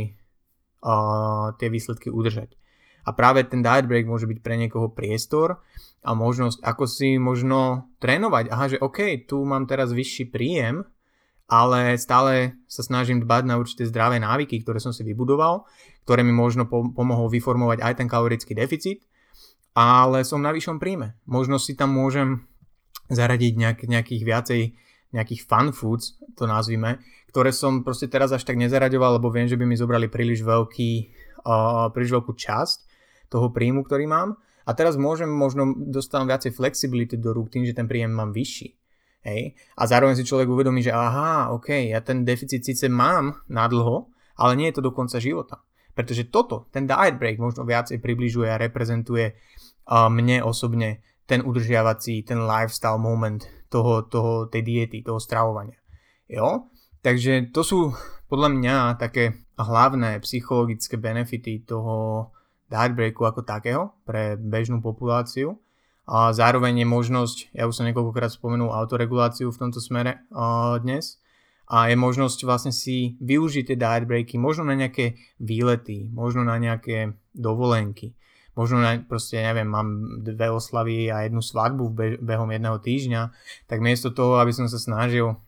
uh, 0.83 1.55
tie 1.57 1.71
výsledky 1.71 2.11
udržať. 2.11 2.59
A 3.05 3.13
práve 3.13 3.45
ten 3.45 3.61
diet 3.61 3.85
break 3.85 4.09
môže 4.09 4.25
byť 4.25 4.39
pre 4.41 4.57
niekoho 4.57 4.91
priestor 4.91 5.61
a 6.03 6.11
možnosť, 6.17 6.65
ako 6.65 6.85
si 6.89 7.21
možno 7.21 7.93
trénovať. 8.01 8.45
Aha, 8.49 8.67
že 8.67 8.81
OK, 8.81 9.29
tu 9.29 9.45
mám 9.45 9.69
teraz 9.69 9.93
vyšší 9.93 10.33
príjem, 10.33 10.89
ale 11.45 12.01
stále 12.01 12.57
sa 12.65 12.81
snažím 12.81 13.21
dbať 13.21 13.43
na 13.45 13.61
určité 13.61 13.85
zdravé 13.85 14.17
návyky, 14.17 14.65
ktoré 14.65 14.81
som 14.81 14.97
si 14.97 15.05
vybudoval, 15.05 15.69
ktoré 16.09 16.25
mi 16.25 16.33
možno 16.33 16.65
pomohol 16.67 17.29
vyformovať 17.29 17.85
aj 17.85 17.95
ten 18.01 18.09
kalorický 18.09 18.57
deficit, 18.57 19.05
ale 19.77 20.25
som 20.25 20.41
na 20.41 20.57
vyššom 20.57 20.81
príjme. 20.81 21.21
Možno 21.29 21.61
si 21.61 21.77
tam 21.77 21.93
môžem 21.93 22.49
zaradiť 23.13 23.53
nejak, 23.61 23.79
nejakých 23.85 24.23
viacej 24.25 24.61
nejakých 25.15 25.47
fun 25.47 25.71
foods, 25.71 26.19
to 26.35 26.51
nazvime, 26.51 26.99
ktoré 27.31 27.55
som 27.55 27.87
proste 27.87 28.11
teraz 28.11 28.35
až 28.35 28.43
tak 28.43 28.59
nezaraďoval, 28.59 29.23
lebo 29.23 29.31
viem, 29.31 29.47
že 29.47 29.55
by 29.55 29.63
mi 29.63 29.79
zobrali 29.79 30.11
príliš 30.11 30.43
veľký, 30.43 30.91
uh, 31.47 31.89
príliš 31.95 32.19
veľkú 32.19 32.35
časť 32.35 32.79
toho 33.31 33.55
príjmu, 33.55 33.87
ktorý 33.87 34.11
mám. 34.11 34.39
A 34.65 34.75
teraz 34.75 34.99
môžem, 34.99 35.29
možno 35.29 35.77
dostávam 35.77 36.27
viacej 36.27 36.57
flexibility 36.57 37.15
do 37.21 37.31
rúk 37.37 37.53
tým, 37.53 37.69
že 37.69 37.77
ten 37.77 37.87
príjem 37.87 38.11
mám 38.11 38.35
vyšší. 38.35 38.69
Hej? 39.25 39.57
A 39.77 39.83
zároveň 39.85 40.17
si 40.17 40.25
človek 40.25 40.49
uvedomí, 40.49 40.81
že 40.81 40.93
aha, 40.93 41.53
ok, 41.53 41.91
ja 41.93 42.01
ten 42.01 42.25
deficit 42.25 42.65
síce 42.65 42.89
mám 42.89 43.45
na 43.49 43.69
dlho, 43.69 44.09
ale 44.41 44.57
nie 44.57 44.73
je 44.73 44.81
to 44.81 44.87
do 44.89 44.93
konca 44.93 45.21
života. 45.21 45.61
Pretože 45.95 46.27
toto, 46.33 46.67
ten 46.75 46.91
diet 46.91 47.21
break 47.21 47.39
možno 47.39 47.63
viacej 47.63 48.03
približuje 48.03 48.51
a 48.51 48.59
reprezentuje 48.59 49.35
uh, 49.35 50.11
mne 50.11 50.43
osobne 50.43 51.05
ten 51.25 51.41
udržiavací, 51.41 52.25
ten 52.27 52.45
lifestyle 52.45 53.01
moment 53.01 53.47
toho, 53.75 54.07
toho, 54.07 54.47
tej 54.47 54.63
diety, 54.63 55.03
toho 55.03 55.19
stravovania. 55.19 55.75
Jo? 56.31 56.71
Takže 57.03 57.51
to 57.51 57.67
sú 57.67 57.79
podľa 58.31 58.55
mňa 58.55 58.77
také 59.03 59.35
hlavné 59.59 60.23
psychologické 60.23 60.95
benefity 60.95 61.67
toho 61.67 62.31
diet 62.71 62.95
breaku 62.95 63.27
ako 63.27 63.43
takého 63.43 63.99
pre 64.07 64.39
bežnú 64.39 64.79
populáciu. 64.79 65.59
A 66.05 66.31
zároveň 66.37 66.85
je 66.85 66.87
možnosť, 66.87 67.39
ja 67.57 67.65
už 67.65 67.81
som 67.81 67.89
niekoľkokrát 67.89 68.29
spomenul 68.29 68.71
autoreguláciu 68.71 69.49
v 69.49 69.61
tomto 69.61 69.81
smere 69.81 70.21
uh, 70.31 70.77
dnes, 70.77 71.17
a 71.65 71.89
je 71.89 71.97
možnosť 71.97 72.45
vlastne 72.45 72.73
si 72.77 73.17
využiť 73.25 73.73
tie 73.73 73.81
diet 73.81 74.05
breaky 74.05 74.37
možno 74.37 74.69
na 74.69 74.77
nejaké 74.77 75.17
výlety, 75.41 76.13
možno 76.13 76.45
na 76.45 76.61
nejaké 76.61 77.17
dovolenky, 77.33 78.13
možno 78.55 78.83
na, 78.83 79.03
proste, 79.03 79.39
neviem, 79.39 79.67
mám 79.67 80.23
dve 80.23 80.51
oslavy 80.51 81.11
a 81.11 81.27
jednu 81.27 81.43
svadbu 81.43 81.85
v 81.91 81.99
behom 82.23 82.51
jedného 82.51 82.79
týždňa, 82.79 83.23
tak 83.67 83.83
miesto 83.83 84.15
toho, 84.15 84.39
aby 84.39 84.55
som 84.55 84.71
sa 84.71 84.79
snažil 84.79 85.39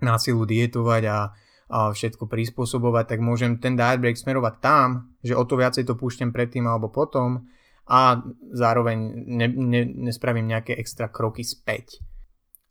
na 0.00 0.20
silu 0.20 0.44
dietovať 0.44 1.02
a, 1.08 1.18
a 1.72 1.78
všetko 1.92 2.28
prispôsobovať, 2.28 3.16
tak 3.16 3.18
môžem 3.24 3.56
ten 3.56 3.76
diet 3.76 4.00
break 4.00 4.20
smerovať 4.20 4.54
tam, 4.60 5.16
že 5.24 5.36
o 5.36 5.44
to 5.48 5.56
viacej 5.56 5.88
to 5.88 5.96
púšťam 5.96 6.30
predtým 6.30 6.68
alebo 6.68 6.92
potom 6.92 7.48
a 7.84 8.20
zároveň 8.52 8.96
ne, 9.28 9.48
ne, 9.48 9.82
nespravím 10.08 10.48
nejaké 10.48 10.76
extra 10.76 11.12
kroky 11.12 11.44
späť. 11.44 12.00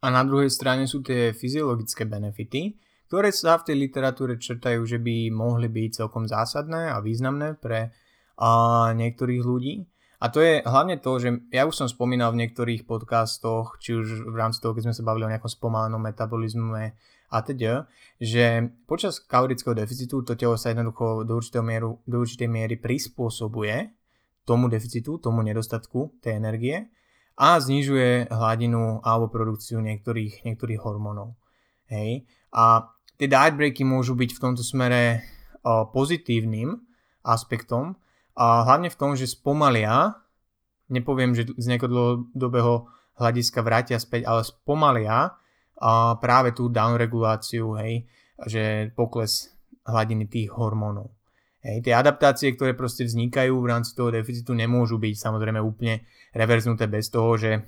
A 0.03 0.11
na 0.11 0.25
druhej 0.25 0.51
strane 0.51 0.89
sú 0.89 0.99
tie 0.99 1.31
fyziologické 1.31 2.03
benefity, 2.03 2.75
ktoré 3.07 3.29
sa 3.29 3.61
v 3.61 3.71
tej 3.71 3.77
literatúre 3.77 4.41
črtajú, 4.41 4.83
že 4.89 4.97
by 4.97 5.29
mohli 5.29 5.69
byť 5.69 6.01
celkom 6.01 6.25
zásadné 6.25 6.91
a 6.91 6.97
významné 6.97 7.61
pre 7.61 7.93
a 8.37 8.49
niektorých 8.95 9.43
ľudí. 9.43 9.85
A 10.23 10.31
to 10.31 10.39
je 10.39 10.63
hlavne 10.63 11.03
to, 11.03 11.19
že 11.19 11.51
ja 11.51 11.67
už 11.67 11.75
som 11.75 11.87
spomínal 11.91 12.31
v 12.31 12.47
niektorých 12.47 12.87
podcastoch, 12.87 13.75
či 13.83 13.91
už 13.91 14.31
v 14.31 14.35
rámci 14.39 14.63
toho, 14.63 14.71
keď 14.71 14.87
sme 14.87 14.95
sa 14.95 15.03
bavili 15.03 15.27
o 15.27 15.31
nejakom 15.35 15.51
spomalenom 15.51 15.99
metabolizme 15.99 16.95
a 17.27 17.37
teda, 17.43 17.91
že 18.23 18.71
počas 18.87 19.19
kalorického 19.19 19.75
deficitu 19.75 20.23
to 20.23 20.39
telo 20.39 20.55
sa 20.55 20.71
jednoducho 20.71 21.27
do, 21.27 21.35
mieru, 21.59 21.99
do 22.07 22.23
určitej 22.23 22.47
miery 22.47 22.79
prispôsobuje 22.79 23.91
tomu 24.47 24.71
deficitu, 24.71 25.19
tomu 25.19 25.43
nedostatku 25.43 26.23
tej 26.23 26.39
energie 26.39 26.87
a 27.35 27.59
znižuje 27.59 28.31
hladinu 28.31 29.03
alebo 29.03 29.27
produkciu 29.27 29.81
niektorých, 29.83 30.45
niektorých 30.45 30.79
hormónov. 30.79 31.35
Hej. 31.91 32.23
A 32.53 32.95
tie 33.17 33.27
diet 33.27 33.59
breaky 33.59 33.83
môžu 33.83 34.15
byť 34.15 34.29
v 34.37 34.41
tomto 34.41 34.63
smere 34.63 35.25
pozitívnym 35.65 36.79
aspektom, 37.25 37.97
a 38.33 38.65
hlavne 38.65 38.89
v 38.89 38.99
tom, 38.99 39.13
že 39.13 39.29
spomalia, 39.29 40.17
nepoviem, 40.89 41.37
že 41.37 41.49
z 41.53 41.65
nejakého 41.69 41.91
dlhodobého 41.91 42.89
hľadiska 43.17 43.61
vrátia 43.61 43.97
späť, 44.01 44.25
ale 44.25 44.41
spomalia 44.41 45.37
a 45.77 46.17
práve 46.17 46.53
tú 46.53 46.69
downreguláciu, 46.69 47.77
hej, 47.77 48.09
že 48.49 48.89
pokles 48.97 49.53
hladiny 49.85 50.25
tých 50.25 50.49
hormónov. 50.53 51.13
Hej, 51.63 51.87
tie 51.87 51.93
adaptácie, 51.95 52.51
ktoré 52.51 52.75
proste 52.75 53.07
vznikajú 53.07 53.55
v 53.55 53.69
rámci 53.69 53.95
toho 53.95 54.11
deficitu, 54.11 54.51
nemôžu 54.51 54.99
byť 54.99 55.15
samozrejme 55.15 55.63
úplne 55.63 56.03
reverznuté 56.35 56.91
bez 56.91 57.07
toho, 57.07 57.39
že 57.39 57.63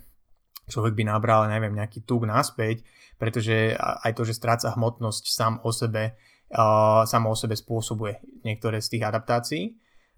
človek 0.67 0.97
by 0.97 1.03
nabral, 1.07 1.47
neviem, 1.47 1.71
nejaký 1.71 2.03
tuk 2.03 2.27
naspäť, 2.27 2.83
pretože 3.15 3.71
aj 3.79 4.11
to, 4.11 4.27
že 4.27 4.35
stráca 4.35 4.75
hmotnosť 4.75 5.23
sám 5.31 5.53
o 5.63 5.71
sebe, 5.71 6.17
uh, 6.51 7.07
sám 7.07 7.23
o 7.29 7.35
sebe 7.37 7.55
spôsobuje 7.55 8.43
niektoré 8.43 8.83
z 8.83 8.97
tých 8.97 9.03
adaptácií. 9.07 9.63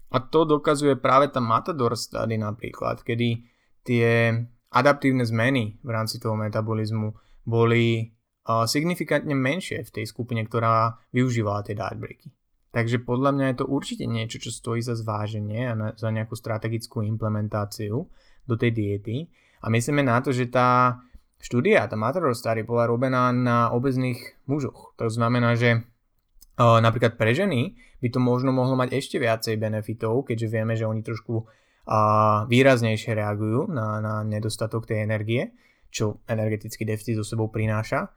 A 0.08 0.24
to 0.24 0.48
dokazuje 0.48 0.96
práve 0.96 1.28
tá 1.28 1.40
Matador 1.40 1.92
study 1.92 2.40
napríklad, 2.40 3.04
kedy 3.04 3.44
tie 3.84 4.32
adaptívne 4.72 5.24
zmeny 5.24 5.76
v 5.80 5.90
rámci 5.92 6.16
toho 6.16 6.36
metabolizmu 6.36 7.12
boli 7.44 8.12
signifikantne 8.48 9.36
menšie 9.36 9.84
v 9.84 9.92
tej 10.00 10.04
skupine, 10.08 10.40
ktorá 10.44 10.96
využívala 11.12 11.60
tie 11.64 11.76
diet 11.76 12.00
breaky. 12.00 12.28
Takže 12.72 13.00
podľa 13.04 13.32
mňa 13.32 13.46
je 13.52 13.56
to 13.64 13.66
určite 13.68 14.04
niečo, 14.04 14.40
čo 14.40 14.52
stojí 14.52 14.84
za 14.84 14.92
zváženie 14.92 15.72
a 15.72 15.74
na, 15.76 15.88
za 15.96 16.12
nejakú 16.12 16.36
strategickú 16.36 17.00
implementáciu 17.04 18.08
do 18.44 18.54
tej 18.56 18.70
diety. 18.72 19.16
A 19.64 19.72
myslíme 19.72 20.04
na 20.04 20.20
to, 20.20 20.32
že 20.32 20.52
tá 20.52 21.00
štúdia, 21.40 21.88
tá 21.88 21.96
Matador 21.96 22.36
study 22.36 22.64
bola 22.64 22.84
robená 22.88 23.32
na 23.32 23.72
obezných 23.72 24.44
mužoch. 24.44 24.92
To 25.00 25.08
znamená, 25.08 25.56
že 25.56 25.84
napríklad 26.58 27.14
pre 27.14 27.32
ženy 27.32 27.78
by 28.02 28.08
to 28.10 28.18
možno 28.18 28.50
mohlo 28.50 28.74
mať 28.74 28.98
ešte 28.98 29.22
viacej 29.22 29.56
benefitov, 29.56 30.26
keďže 30.26 30.48
vieme, 30.50 30.74
že 30.74 30.84
oni 30.84 31.06
trošku 31.06 31.46
výraznejšie 32.50 33.16
reagujú 33.16 33.70
na, 33.72 34.02
na 34.02 34.14
nedostatok 34.26 34.84
tej 34.84 35.06
energie, 35.08 35.56
čo 35.88 36.20
energetický 36.28 36.84
deficit 36.84 37.16
so 37.16 37.24
sebou 37.24 37.48
prináša. 37.48 38.12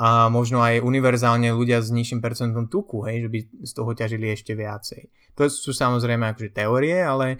A 0.00 0.32
možno 0.32 0.64
aj 0.64 0.80
univerzálne 0.80 1.52
ľudia 1.52 1.84
s 1.84 1.92
nižším 1.92 2.24
percentom 2.24 2.72
tuku, 2.72 3.04
hej, 3.04 3.26
že 3.26 3.28
by 3.28 3.38
z 3.68 3.72
toho 3.76 3.90
ťažili 3.92 4.32
ešte 4.32 4.56
viacej. 4.56 5.12
To 5.36 5.44
sú 5.52 5.76
samozrejme 5.76 6.32
akože 6.32 6.56
teórie, 6.56 6.96
ale 7.04 7.36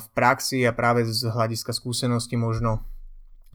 v 0.00 0.06
praxi 0.16 0.64
a 0.64 0.72
práve 0.72 1.04
z 1.04 1.28
hľadiska 1.28 1.76
skúsenosti 1.76 2.40
možno 2.40 2.80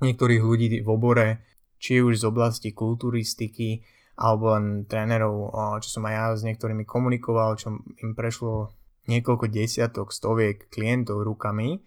niektorých 0.05 0.43
ľudí 0.45 0.67
v 0.85 0.89
obore, 0.93 1.41
či 1.81 2.05
už 2.05 2.21
z 2.21 2.29
oblasti 2.29 2.69
kulturistiky, 2.69 3.81
alebo 4.19 4.51
len 4.51 4.83
trénerov, 4.83 5.55
čo 5.79 5.95
som 5.95 6.03
aj 6.03 6.13
ja 6.13 6.25
s 6.35 6.43
niektorými 6.43 6.83
komunikoval, 6.83 7.55
čo 7.55 7.71
im 8.03 8.11
prešlo 8.11 8.67
niekoľko 9.07 9.47
desiatok, 9.47 10.11
stoviek 10.11 10.67
klientov 10.67 11.23
rukami, 11.23 11.79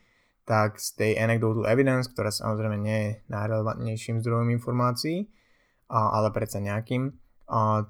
tak 0.48 0.80
z 0.80 0.96
tej 0.96 1.12
anecdotal 1.20 1.68
evidence, 1.68 2.08
ktorá 2.08 2.32
samozrejme 2.32 2.80
nie 2.80 2.98
je 2.98 3.10
najrelevantnejším 3.28 4.24
zdrojom 4.24 4.48
informácií, 4.48 5.28
ale 5.92 6.32
predsa 6.32 6.64
nejakým, 6.64 7.12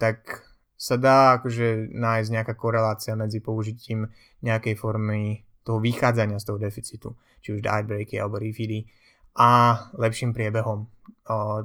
tak 0.03 0.43
sa 0.75 0.99
dá 0.99 1.39
akože 1.39 1.95
nájsť 1.95 2.29
nejaká 2.35 2.59
korelácia 2.59 3.15
medzi 3.15 3.39
použitím 3.39 4.11
nejakej 4.43 4.75
formy 4.75 5.47
toho 5.63 5.79
vychádzania 5.79 6.43
z 6.43 6.47
toho 6.51 6.59
deficitu, 6.59 7.09
či 7.39 7.55
už 7.55 7.63
diet 7.63 7.87
breaky 7.87 8.19
alebo 8.19 8.43
refeedy 8.43 8.91
a 9.39 9.79
lepším 9.95 10.35
priebehom 10.35 10.91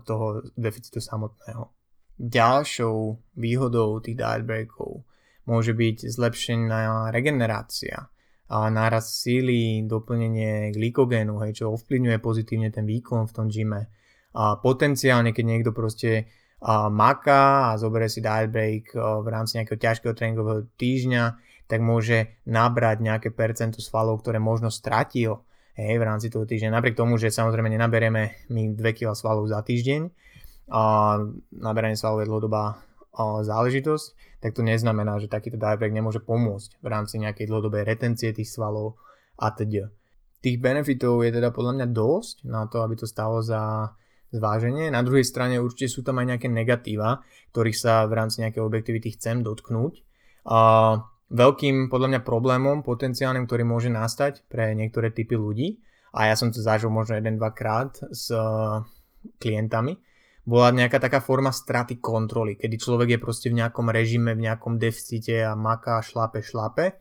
toho 0.05 0.45
deficitu 0.53 1.01
samotného. 1.01 1.73
Ďalšou 2.17 2.97
výhodou 3.37 4.01
tých 4.01 4.17
diet 4.17 4.43
breakov 4.43 5.05
môže 5.45 5.77
byť 5.77 6.09
zlepšená 6.09 7.13
regenerácia 7.13 8.09
a 8.47 8.57
náraz 8.73 9.21
síly, 9.21 9.85
doplnenie 9.85 10.73
glykogénu, 10.73 11.37
hej, 11.45 11.61
čo 11.61 11.75
ovplyvňuje 11.77 12.17
pozitívne 12.17 12.69
ten 12.73 12.89
výkon 12.89 13.29
v 13.29 13.35
tom 13.35 13.47
gyme. 13.47 13.91
A 14.33 14.57
potenciálne, 14.57 15.31
keď 15.35 15.45
niekto 15.45 15.71
proste 15.75 16.31
a 16.57 16.89
maká 16.89 17.69
a 17.69 17.77
zoberie 17.77 18.09
si 18.09 18.17
diet 18.17 18.49
break 18.49 18.97
v 18.97 19.27
rámci 19.29 19.61
nejakého 19.61 19.77
ťažkého 19.77 20.17
tréningového 20.17 20.65
týždňa, 20.73 21.23
tak 21.69 21.85
môže 21.85 22.41
nabrať 22.49 22.97
nejaké 23.05 23.29
percento 23.29 23.77
svalov, 23.77 24.25
ktoré 24.25 24.41
možno 24.41 24.73
stratil 24.73 25.45
hej, 25.77 26.01
v 26.01 26.07
rámci 26.07 26.33
toho 26.33 26.49
týždňa. 26.49 26.73
Napriek 26.73 26.97
tomu, 26.97 27.21
že 27.21 27.29
samozrejme 27.29 27.69
nenaberieme 27.69 28.49
my 28.49 28.73
2 28.73 28.97
kg 28.97 29.13
svalov 29.13 29.45
za 29.45 29.61
týždeň, 29.61 30.09
naberanie 31.51 31.95
svalov 31.95 32.23
je 32.23 32.29
dlhodobá 32.29 32.83
záležitosť, 33.17 34.05
tak 34.43 34.53
to 34.53 34.61
neznamená, 34.61 35.17
že 35.17 35.31
takýto 35.31 35.57
diabetes 35.57 35.95
nemôže 35.95 36.21
pomôcť 36.21 36.77
v 36.77 36.87
rámci 36.87 37.17
nejakej 37.17 37.49
dlhodobej 37.49 37.87
retencie 37.87 38.29
tých 38.29 38.53
svalov 38.53 39.01
a 39.41 39.49
teda. 39.49 39.89
Tých 40.37 40.61
benefitov 40.61 41.25
je 41.25 41.33
teda 41.33 41.49
podľa 41.49 41.73
mňa 41.81 41.87
dosť 41.89 42.35
na 42.45 42.69
to, 42.69 42.85
aby 42.85 42.93
to 42.93 43.09
stalo 43.09 43.41
za 43.41 43.89
zváženie. 44.29 44.93
Na 44.93 45.01
druhej 45.01 45.25
strane 45.25 45.57
určite 45.57 45.89
sú 45.89 46.05
tam 46.05 46.21
aj 46.21 46.37
nejaké 46.37 46.47
negatíva, 46.51 47.25
ktorých 47.55 47.77
sa 47.79 48.05
v 48.05 48.13
rámci 48.13 48.45
nejakej 48.45 48.61
objektivity 48.61 49.17
chcem 49.17 49.41
dotknúť. 49.41 50.05
A 50.51 50.59
veľkým 51.33 51.89
podľa 51.89 52.07
mňa 52.13 52.21
problémom 52.27 52.85
potenciálnym, 52.85 53.49
ktorý 53.49 53.65
môže 53.65 53.89
nastať 53.89 54.45
pre 54.45 54.77
niektoré 54.77 55.09
typy 55.09 55.33
ľudí, 55.33 55.81
a 56.13 56.29
ja 56.29 56.35
som 56.37 56.53
to 56.53 56.61
zažil 56.61 56.93
možno 56.93 57.17
jeden, 57.17 57.41
dvakrát 57.41 57.97
s 58.13 58.31
klientami, 59.41 59.97
bola 60.47 60.71
nejaká 60.71 61.03
taká 61.03 61.19
forma 61.19 61.51
straty 61.51 61.99
kontroly, 61.99 62.55
kedy 62.55 62.79
človek 62.79 63.19
je 63.19 63.19
proste 63.19 63.47
v 63.51 63.59
nejakom 63.59 63.91
režime, 63.91 64.31
v 64.31 64.47
nejakom 64.47 64.79
deficite 64.79 65.43
a 65.43 65.59
maká, 65.59 65.99
šlape, 65.99 66.39
šlape. 66.39 66.95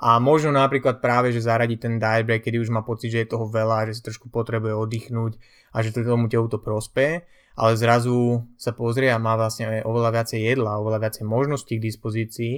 A 0.00 0.20
možno 0.20 0.52
napríklad 0.52 1.00
práve, 1.00 1.32
že 1.32 1.44
zaradiť 1.44 1.78
ten 1.80 1.94
diet 1.96 2.28
break, 2.28 2.44
kedy 2.44 2.60
už 2.60 2.68
má 2.68 2.84
pocit, 2.84 3.12
že 3.12 3.24
je 3.24 3.32
toho 3.32 3.48
veľa, 3.48 3.88
že 3.88 4.00
si 4.00 4.02
trošku 4.04 4.28
potrebuje 4.28 4.76
oddychnúť 4.76 5.32
a 5.72 5.80
že 5.80 5.96
to 5.96 6.04
tomu 6.04 6.28
telu 6.28 6.48
to 6.48 6.60
prospeje, 6.60 7.24
ale 7.56 7.72
zrazu 7.76 8.44
sa 8.60 8.72
pozrie 8.76 9.08
a 9.12 9.20
má 9.20 9.36
vlastne 9.36 9.80
oveľa 9.84 10.20
viacej 10.20 10.40
jedla, 10.40 10.80
oveľa 10.80 11.08
viacej 11.08 11.24
možností 11.24 11.80
k 11.80 11.84
dispozícii 11.88 12.54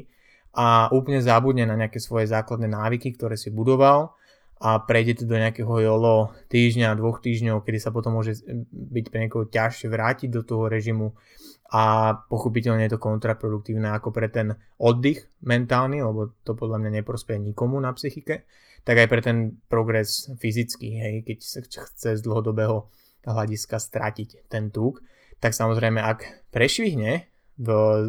a 0.59 0.91
úplne 0.91 1.23
zabudne 1.23 1.67
na 1.67 1.79
nejaké 1.79 1.99
svoje 1.99 2.31
základné 2.31 2.67
návyky, 2.71 3.15
ktoré 3.15 3.35
si 3.39 3.51
budoval 3.51 4.15
a 4.63 4.79
prejde 4.79 5.19
to 5.19 5.25
do 5.27 5.35
nejakého 5.35 5.75
jolo 5.83 6.31
týždňa, 6.47 6.95
dvoch 6.95 7.19
týždňov, 7.19 7.67
kedy 7.67 7.79
sa 7.83 7.91
potom 7.91 8.15
môže 8.15 8.47
byť 8.71 9.07
pre 9.11 9.27
niekoho 9.27 9.51
ťažšie 9.51 9.91
vrátiť 9.91 10.31
do 10.31 10.47
toho 10.47 10.71
režimu 10.71 11.19
a 11.75 12.15
pochopiteľne 12.31 12.87
je 12.87 12.95
to 12.95 13.03
kontraproduktívne 13.03 13.91
ako 13.91 14.15
pre 14.15 14.31
ten 14.31 14.55
oddych 14.79 15.27
mentálny, 15.43 15.99
lebo 16.07 16.31
to 16.47 16.55
podľa 16.55 16.79
mňa 16.79 17.03
neprospie 17.03 17.43
nikomu 17.43 17.83
na 17.83 17.91
psychike, 17.91 18.47
tak 18.87 19.03
aj 19.03 19.09
pre 19.11 19.21
ten 19.25 19.59
progres 19.67 20.31
fyzický, 20.39 20.95
hej, 20.95 21.15
keď 21.27 21.39
sa 21.43 21.61
chce 21.67 22.11
z 22.19 22.23
dlhodobého 22.23 22.87
hľadiska 23.27 23.83
stratiť 23.83 24.47
ten 24.47 24.71
tuk, 24.71 25.03
tak 25.43 25.59
samozrejme 25.59 25.99
ak 25.99 26.55
prešvihne, 26.55 27.27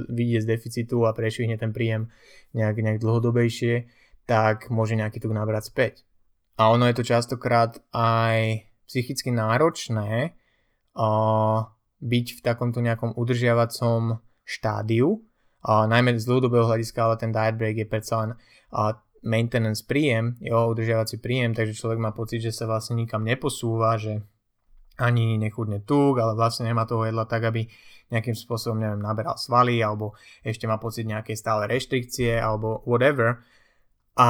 vyjde 0.06 0.40
z 0.44 0.50
deficitu 0.54 1.02
a 1.10 1.18
prešvihne 1.18 1.58
ten 1.58 1.74
príjem 1.74 2.14
nejak, 2.54 2.78
nejak 2.78 3.02
dlhodobejšie, 3.02 3.90
tak 4.30 4.70
môže 4.70 4.94
nejaký 4.94 5.18
tuk 5.18 5.34
nabrať 5.34 5.74
späť. 5.74 5.94
A 6.58 6.70
ono 6.70 6.86
je 6.86 6.96
to 6.98 7.04
častokrát 7.04 7.82
aj 7.96 8.68
psychicky 8.86 9.34
náročné, 9.34 10.38
uh, 10.94 11.66
byť 12.04 12.28
v 12.38 12.40
takomto 12.44 12.84
nejakom 12.84 13.16
udržiavacom 13.18 14.22
štádiu, 14.44 15.24
a 15.64 15.88
najmä 15.88 16.20
z 16.20 16.28
dlhodobého 16.28 16.68
hľadiska, 16.68 17.00
ale 17.00 17.16
ten 17.16 17.32
diet 17.32 17.56
break 17.56 17.80
je 17.80 17.88
predsa 17.88 18.16
len 18.20 18.32
a 18.76 19.00
maintenance 19.24 19.80
príjem, 19.88 20.36
jo, 20.44 20.76
udržiavací 20.76 21.24
príjem, 21.24 21.56
takže 21.56 21.80
človek 21.80 22.00
má 22.04 22.12
pocit, 22.12 22.44
že 22.44 22.52
sa 22.52 22.68
vlastne 22.68 23.00
nikam 23.00 23.24
neposúva, 23.24 23.96
že 23.96 24.20
ani 25.00 25.40
nechudne 25.40 25.80
tuk, 25.88 26.20
ale 26.20 26.36
vlastne 26.36 26.68
nemá 26.68 26.84
toho 26.84 27.08
jedla 27.08 27.24
tak, 27.24 27.48
aby 27.48 27.66
nejakým 28.12 28.36
spôsobom, 28.36 28.78
neviem, 28.78 29.00
naberal 29.00 29.40
svaly, 29.40 29.80
alebo 29.80 30.14
ešte 30.44 30.68
má 30.68 30.76
pocit 30.78 31.08
nejakej 31.08 31.40
stále 31.40 31.66
reštrikcie, 31.66 32.36
alebo 32.36 32.84
whatever. 32.84 33.42
A 34.14 34.30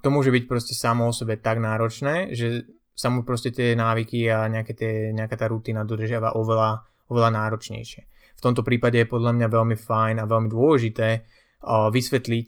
to 0.00 0.08
môže 0.08 0.32
byť 0.32 0.44
proste 0.48 0.72
samo 0.72 1.08
o 1.08 1.12
sebe 1.12 1.36
tak 1.36 1.60
náročné, 1.60 2.32
že 2.32 2.64
sa 2.96 3.12
mu 3.12 3.24
proste 3.24 3.52
tie 3.52 3.76
návyky 3.76 4.28
a 4.32 4.48
nejaké 4.48 4.72
tie, 4.72 4.92
nejaká 5.12 5.36
tá 5.36 5.46
rutina 5.48 5.84
dodržiava 5.84 6.36
oveľa 6.36 6.88
oveľa 7.10 7.30
náročnejšie. 7.34 8.02
V 8.38 8.40
tomto 8.40 8.62
prípade 8.64 8.96
je 8.96 9.10
podľa 9.10 9.36
mňa 9.36 9.48
veľmi 9.50 9.76
fajn 9.76 10.16
a 10.22 10.30
veľmi 10.30 10.48
dôležité 10.48 11.08
uh, 11.20 11.90
vysvetliť 11.90 12.46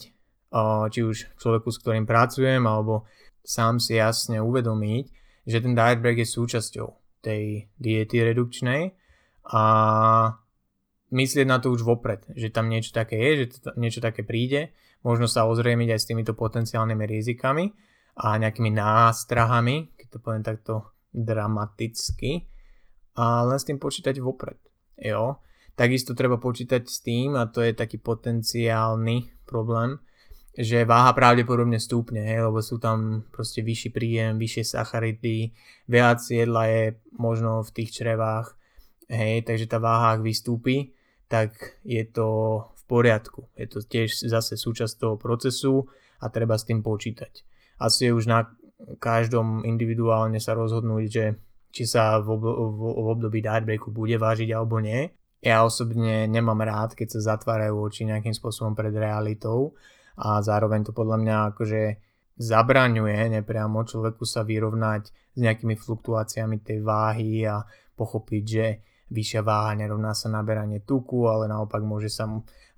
uh, 0.54 0.86
či 0.88 1.02
už 1.02 1.36
človeku, 1.36 1.68
s 1.68 1.80
ktorým 1.82 2.06
pracujem, 2.06 2.62
alebo 2.64 3.04
sám 3.42 3.82
si 3.82 3.98
jasne 3.98 4.38
uvedomiť, 4.40 5.04
že 5.44 5.58
ten 5.58 5.74
diet 5.74 6.00
break 6.00 6.22
je 6.22 6.28
súčasťou 6.30 6.88
tej 7.20 7.68
diety 7.76 8.22
redukčnej 8.22 8.94
a 9.50 9.62
myslieť 11.10 11.46
na 11.46 11.58
to 11.58 11.74
už 11.74 11.82
vopred, 11.82 12.24
že 12.38 12.54
tam 12.54 12.70
niečo 12.70 12.94
také 12.94 13.18
je, 13.18 13.30
že 13.44 13.46
to, 13.60 13.70
niečo 13.76 14.00
také 14.00 14.22
príde, 14.22 14.70
možno 15.02 15.26
sa 15.26 15.46
ozriemiť 15.46 15.94
aj 15.94 16.00
s 16.00 16.08
týmito 16.08 16.32
potenciálnymi 16.34 17.04
rizikami 17.06 17.64
a 18.22 18.38
nejakými 18.38 18.70
nástrahami, 18.74 19.94
keď 19.98 20.06
to 20.08 20.18
poviem 20.18 20.44
takto 20.44 20.74
dramaticky, 21.12 22.48
a 23.12 23.44
len 23.44 23.58
s 23.60 23.68
tým 23.68 23.76
počítať 23.76 24.16
vopred. 24.24 24.56
Jo? 24.96 25.42
Takisto 25.76 26.16
treba 26.16 26.40
počítať 26.40 26.82
s 26.88 27.04
tým, 27.04 27.36
a 27.36 27.48
to 27.48 27.60
je 27.60 27.76
taký 27.76 28.00
potenciálny 28.00 29.44
problém, 29.44 30.00
že 30.52 30.84
váha 30.84 31.16
pravdepodobne 31.16 31.80
stúpne, 31.80 32.20
hej, 32.28 32.44
lebo 32.44 32.60
sú 32.60 32.76
tam 32.76 33.24
proste 33.32 33.64
vyšší 33.64 33.88
príjem, 33.88 34.36
vyššie 34.36 34.76
sacharidy, 34.76 35.56
viac 35.88 36.20
jedla 36.20 36.68
je 36.68 36.84
možno 37.16 37.64
v 37.64 37.72
tých 37.72 37.90
črevách, 37.96 38.52
hej, 39.08 39.48
takže 39.48 39.64
tá 39.64 39.80
váha 39.80 40.16
ak 40.16 40.20
vystúpi, 40.20 40.92
tak 41.32 41.80
je 41.88 42.04
to 42.04 42.60
poriadku. 42.92 43.48
Je 43.56 43.66
to 43.72 43.80
tiež 43.80 44.28
zase 44.28 44.60
súčasť 44.60 45.00
toho 45.00 45.16
procesu 45.16 45.88
a 46.20 46.28
treba 46.28 46.60
s 46.60 46.68
tým 46.68 46.84
počítať. 46.84 47.40
Asi 47.80 48.06
je 48.08 48.12
už 48.12 48.28
na 48.28 48.52
každom 49.00 49.64
individuálne 49.64 50.36
sa 50.36 50.52
rozhodnúť, 50.52 51.04
že 51.08 51.24
či 51.72 51.88
sa 51.88 52.20
v, 52.20 52.36
ob- 52.36 53.00
v 53.00 53.08
období 53.08 53.40
breaku 53.40 53.88
bude 53.88 54.20
vážiť 54.20 54.52
alebo 54.52 54.76
nie. 54.84 55.08
Ja 55.40 55.64
osobne 55.64 56.28
nemám 56.28 56.60
rád, 56.62 56.94
keď 56.94 57.18
sa 57.18 57.34
zatvárajú 57.34 57.80
oči 57.80 58.06
nejakým 58.06 58.36
spôsobom 58.36 58.76
pred 58.76 58.92
realitou 58.92 59.74
a 60.14 60.38
zároveň 60.44 60.86
to 60.86 60.92
podľa 60.92 61.18
mňa 61.18 61.36
akože 61.56 61.82
zabraňuje 62.38 63.40
nepriamo 63.40 63.82
človeku 63.82 64.22
sa 64.22 64.44
vyrovnať 64.44 65.02
s 65.10 65.38
nejakými 65.40 65.74
fluktuáciami 65.74 66.60
tej 66.60 66.84
váhy 66.84 67.42
a 67.48 67.64
pochopiť, 67.96 68.44
že 68.44 68.66
vyššia 69.12 69.44
váha 69.44 69.76
nerovná 69.76 70.16
sa 70.16 70.32
naberanie 70.32 70.80
tuku, 70.80 71.28
ale 71.28 71.46
naopak 71.46 71.84
môže 71.84 72.08
sa 72.08 72.26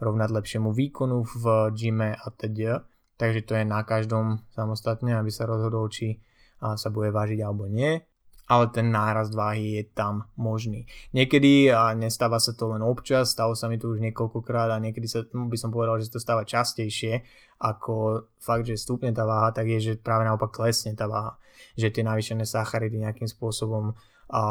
rovnať 0.03 0.29
lepšiemu 0.35 0.75
výkonu 0.75 1.23
v 1.23 1.45
gyme 1.73 2.11
a 2.13 2.27
teda. 2.35 2.85
Takže 3.15 3.47
to 3.47 3.55
je 3.55 3.65
na 3.65 3.87
každom 3.87 4.43
samostatne, 4.51 5.15
aby 5.15 5.31
sa 5.31 5.47
rozhodol, 5.47 5.87
či 5.87 6.19
sa 6.59 6.89
bude 6.91 7.15
vážiť 7.15 7.39
alebo 7.47 7.71
nie 7.71 8.03
ale 8.45 8.69
ten 8.69 8.93
nárast 8.93 9.33
váhy 9.33 9.81
je 9.81 9.85
tam 9.97 10.29
možný. 10.37 10.85
Niekedy, 11.17 11.73
a 11.73 11.97
nestáva 11.97 12.37
sa 12.37 12.53
to 12.53 12.77
len 12.77 12.85
občas, 12.85 13.33
stalo 13.33 13.57
sa 13.57 13.73
mi 13.73 13.81
to 13.81 13.89
už 13.89 14.05
niekoľkokrát 14.05 14.69
a 14.69 14.83
niekedy 14.83 15.09
sa, 15.09 15.25
no, 15.33 15.49
by 15.49 15.57
som 15.57 15.73
povedal, 15.73 15.97
že 15.97 16.13
to 16.13 16.21
stáva 16.21 16.45
častejšie, 16.45 17.25
ako 17.65 18.29
fakt, 18.37 18.69
že 18.69 18.77
stúpne 18.77 19.17
tá 19.17 19.25
váha, 19.25 19.49
tak 19.57 19.73
je, 19.73 19.79
že 19.81 19.93
práve 19.97 20.29
naopak 20.29 20.53
klesne 20.53 20.93
tá 20.93 21.09
váha. 21.09 21.41
Že 21.81 21.89
tie 22.01 22.05
navýšené 22.05 22.45
sacharidy 22.45 23.01
nejakým 23.01 23.31
spôsobom 23.31 23.97
a 24.31 24.43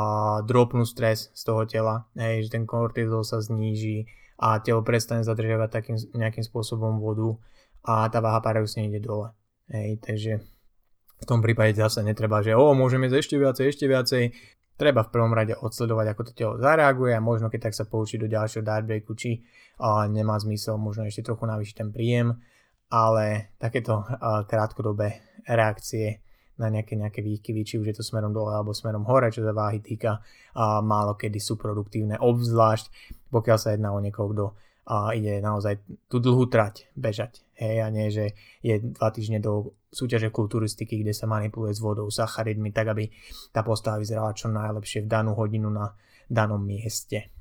dropnú 0.46 0.86
stres 0.86 1.34
z 1.34 1.42
toho 1.44 1.66
tela, 1.66 2.06
hej, 2.14 2.48
že 2.48 2.60
ten 2.60 2.64
kortizol 2.70 3.26
sa 3.26 3.42
zníži 3.42 4.06
a 4.38 4.62
telo 4.62 4.86
prestane 4.86 5.26
zadržiavať 5.26 5.70
takým 5.70 5.98
nejakým 6.14 6.46
spôsobom 6.46 7.02
vodu 7.02 7.38
a 7.84 8.08
tá 8.10 8.22
váha 8.22 8.40
paradoxne 8.40 8.88
ide 8.88 9.02
dole. 9.02 9.34
Hej, 9.72 10.00
takže 10.04 10.34
v 11.24 11.26
tom 11.26 11.40
prípade 11.40 11.80
zase 11.80 12.04
netreba, 12.04 12.44
že 12.44 12.56
o, 12.56 12.76
môžeme 12.76 13.08
ísť 13.08 13.18
ešte 13.18 13.36
viacej, 13.40 13.66
ešte 13.72 13.86
viacej. 13.88 14.24
Treba 14.74 15.06
v 15.06 15.14
prvom 15.14 15.32
rade 15.32 15.54
odsledovať, 15.54 16.06
ako 16.12 16.22
to 16.26 16.32
telo 16.34 16.54
zareaguje 16.58 17.14
a 17.14 17.22
možno 17.22 17.48
keď 17.48 17.70
tak 17.70 17.78
sa 17.78 17.86
poučiť 17.86 18.26
do 18.26 18.28
ďalšieho 18.28 18.66
diet 18.66 18.86
breaku, 18.90 19.14
či 19.16 19.46
a, 19.80 20.10
nemá 20.10 20.36
zmysel 20.42 20.76
možno 20.82 21.08
ešte 21.08 21.24
trochu 21.24 21.46
navýšiť 21.46 21.76
ten 21.78 21.90
príjem, 21.94 22.36
ale 22.90 23.56
takéto 23.62 24.04
a, 24.04 24.44
krátkodobé 24.44 25.24
reakcie 25.48 26.23
na 26.62 26.70
nejaké, 26.70 26.94
nejaké 26.94 27.26
výkyvy, 27.26 27.62
či 27.66 27.76
už 27.82 27.90
je 27.90 27.96
to 27.98 28.04
smerom 28.06 28.30
dole 28.30 28.54
alebo 28.54 28.76
smerom 28.76 29.06
hore, 29.10 29.34
čo 29.34 29.42
sa 29.42 29.54
váhy 29.54 29.82
týka, 29.82 30.22
a 30.54 30.82
málo 30.86 31.18
kedy 31.18 31.42
sú 31.42 31.58
produktívne, 31.58 32.22
obzvlášť 32.22 33.18
pokiaľ 33.34 33.58
sa 33.58 33.74
jedná 33.74 33.90
o 33.90 33.98
niekoho, 33.98 34.30
kto 34.30 34.46
a 34.84 35.16
ide 35.16 35.40
naozaj 35.40 35.80
tú 36.12 36.20
dlhú 36.20 36.52
trať 36.52 36.92
bežať. 36.94 37.40
Hej, 37.56 37.76
a 37.80 37.88
nie, 37.88 38.12
že 38.12 38.36
je 38.60 38.84
dva 38.84 39.16
týždne 39.16 39.40
do 39.40 39.80
súťaže 39.88 40.28
kulturistiky, 40.28 41.00
kde 41.00 41.16
sa 41.16 41.24
manipuluje 41.24 41.72
s 41.72 41.80
vodou, 41.80 42.12
sacharidmi, 42.12 42.76
tak 42.76 42.92
aby 42.92 43.08
tá 43.56 43.64
postava 43.64 44.02
vyzerala 44.02 44.36
čo 44.36 44.52
najlepšie 44.52 45.08
v 45.08 45.12
danú 45.12 45.40
hodinu 45.40 45.72
na 45.72 45.96
danom 46.28 46.60
mieste. 46.60 47.32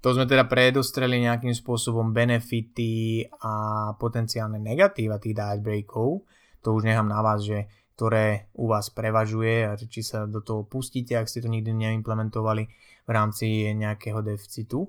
To 0.00 0.16
sme 0.16 0.24
teda 0.24 0.48
predostreli 0.48 1.20
nejakým 1.20 1.52
spôsobom 1.52 2.08
benefity 2.16 3.28
a 3.44 3.52
potenciálne 4.00 4.56
negatíva 4.56 5.20
tých 5.20 5.36
diet 5.36 5.60
breakov. 5.60 6.24
To 6.64 6.72
už 6.72 6.88
nechám 6.88 7.04
na 7.04 7.20
vás, 7.20 7.44
že 7.44 7.68
ktoré 8.00 8.48
u 8.56 8.72
vás 8.72 8.88
prevažuje 8.88 9.68
a 9.68 9.76
či 9.76 10.00
sa 10.00 10.24
do 10.24 10.40
toho 10.40 10.64
pustíte, 10.64 11.20
ak 11.20 11.28
ste 11.28 11.44
to 11.44 11.52
nikdy 11.52 11.76
neimplementovali 11.76 12.64
v 13.04 13.10
rámci 13.12 13.68
nejakého 13.76 14.24
deficitu. 14.24 14.88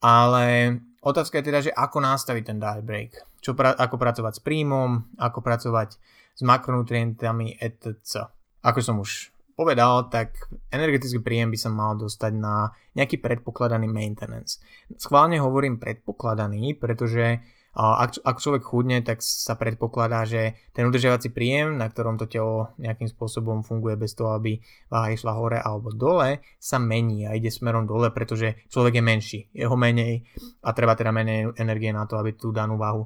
Ale 0.00 0.72
otázka 1.04 1.44
je 1.44 1.48
teda, 1.52 1.60
že 1.68 1.76
ako 1.76 2.00
nastaviť 2.00 2.44
ten 2.48 2.56
diet 2.56 2.80
break. 2.80 3.12
Čo 3.44 3.52
pra- 3.52 3.76
ako 3.76 4.00
pracovať 4.00 4.40
s 4.40 4.42
príjmom, 4.42 5.20
ako 5.20 5.44
pracovať 5.44 6.00
s 6.32 6.40
makronutrientami 6.40 7.60
etc. 7.60 8.24
Ako 8.64 8.80
som 8.80 9.04
už 9.04 9.36
povedal, 9.52 10.08
tak 10.08 10.48
energetický 10.72 11.20
príjem 11.20 11.52
by 11.52 11.60
sa 11.60 11.68
mal 11.68 11.92
dostať 12.00 12.32
na 12.40 12.72
nejaký 12.96 13.20
predpokladaný 13.20 13.84
maintenance. 13.84 14.64
Schválne 14.96 15.36
hovorím 15.44 15.76
predpokladaný, 15.76 16.80
pretože 16.80 17.44
ak, 17.76 18.24
ak 18.24 18.40
človek 18.40 18.64
chudne, 18.64 19.04
tak 19.04 19.20
sa 19.20 19.52
predpokladá, 19.52 20.24
že 20.24 20.56
ten 20.72 20.88
udržiavací 20.88 21.28
príjem, 21.28 21.76
na 21.76 21.92
ktorom 21.92 22.16
to 22.16 22.24
telo 22.24 22.72
nejakým 22.80 23.04
spôsobom 23.04 23.60
funguje 23.60 24.00
bez 24.00 24.16
toho, 24.16 24.32
aby 24.32 24.56
váha 24.88 25.12
išla 25.12 25.36
hore 25.36 25.60
alebo 25.60 25.92
dole, 25.92 26.40
sa 26.56 26.80
mení 26.80 27.28
a 27.28 27.36
ide 27.36 27.52
smerom 27.52 27.84
dole, 27.84 28.08
pretože 28.16 28.56
človek 28.72 28.96
je 28.96 29.04
menší, 29.04 29.40
je 29.52 29.68
ho 29.68 29.76
menej 29.76 30.24
a 30.64 30.72
treba 30.72 30.96
teda 30.96 31.12
menej 31.12 31.52
energie 31.60 31.92
na 31.92 32.08
to, 32.08 32.16
aby 32.16 32.32
tú 32.32 32.48
danú 32.48 32.80
váhu 32.80 33.04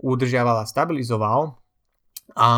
udržiaval 0.00 0.64
a 0.64 0.68
stabilizoval. 0.68 1.59
A 2.38 2.48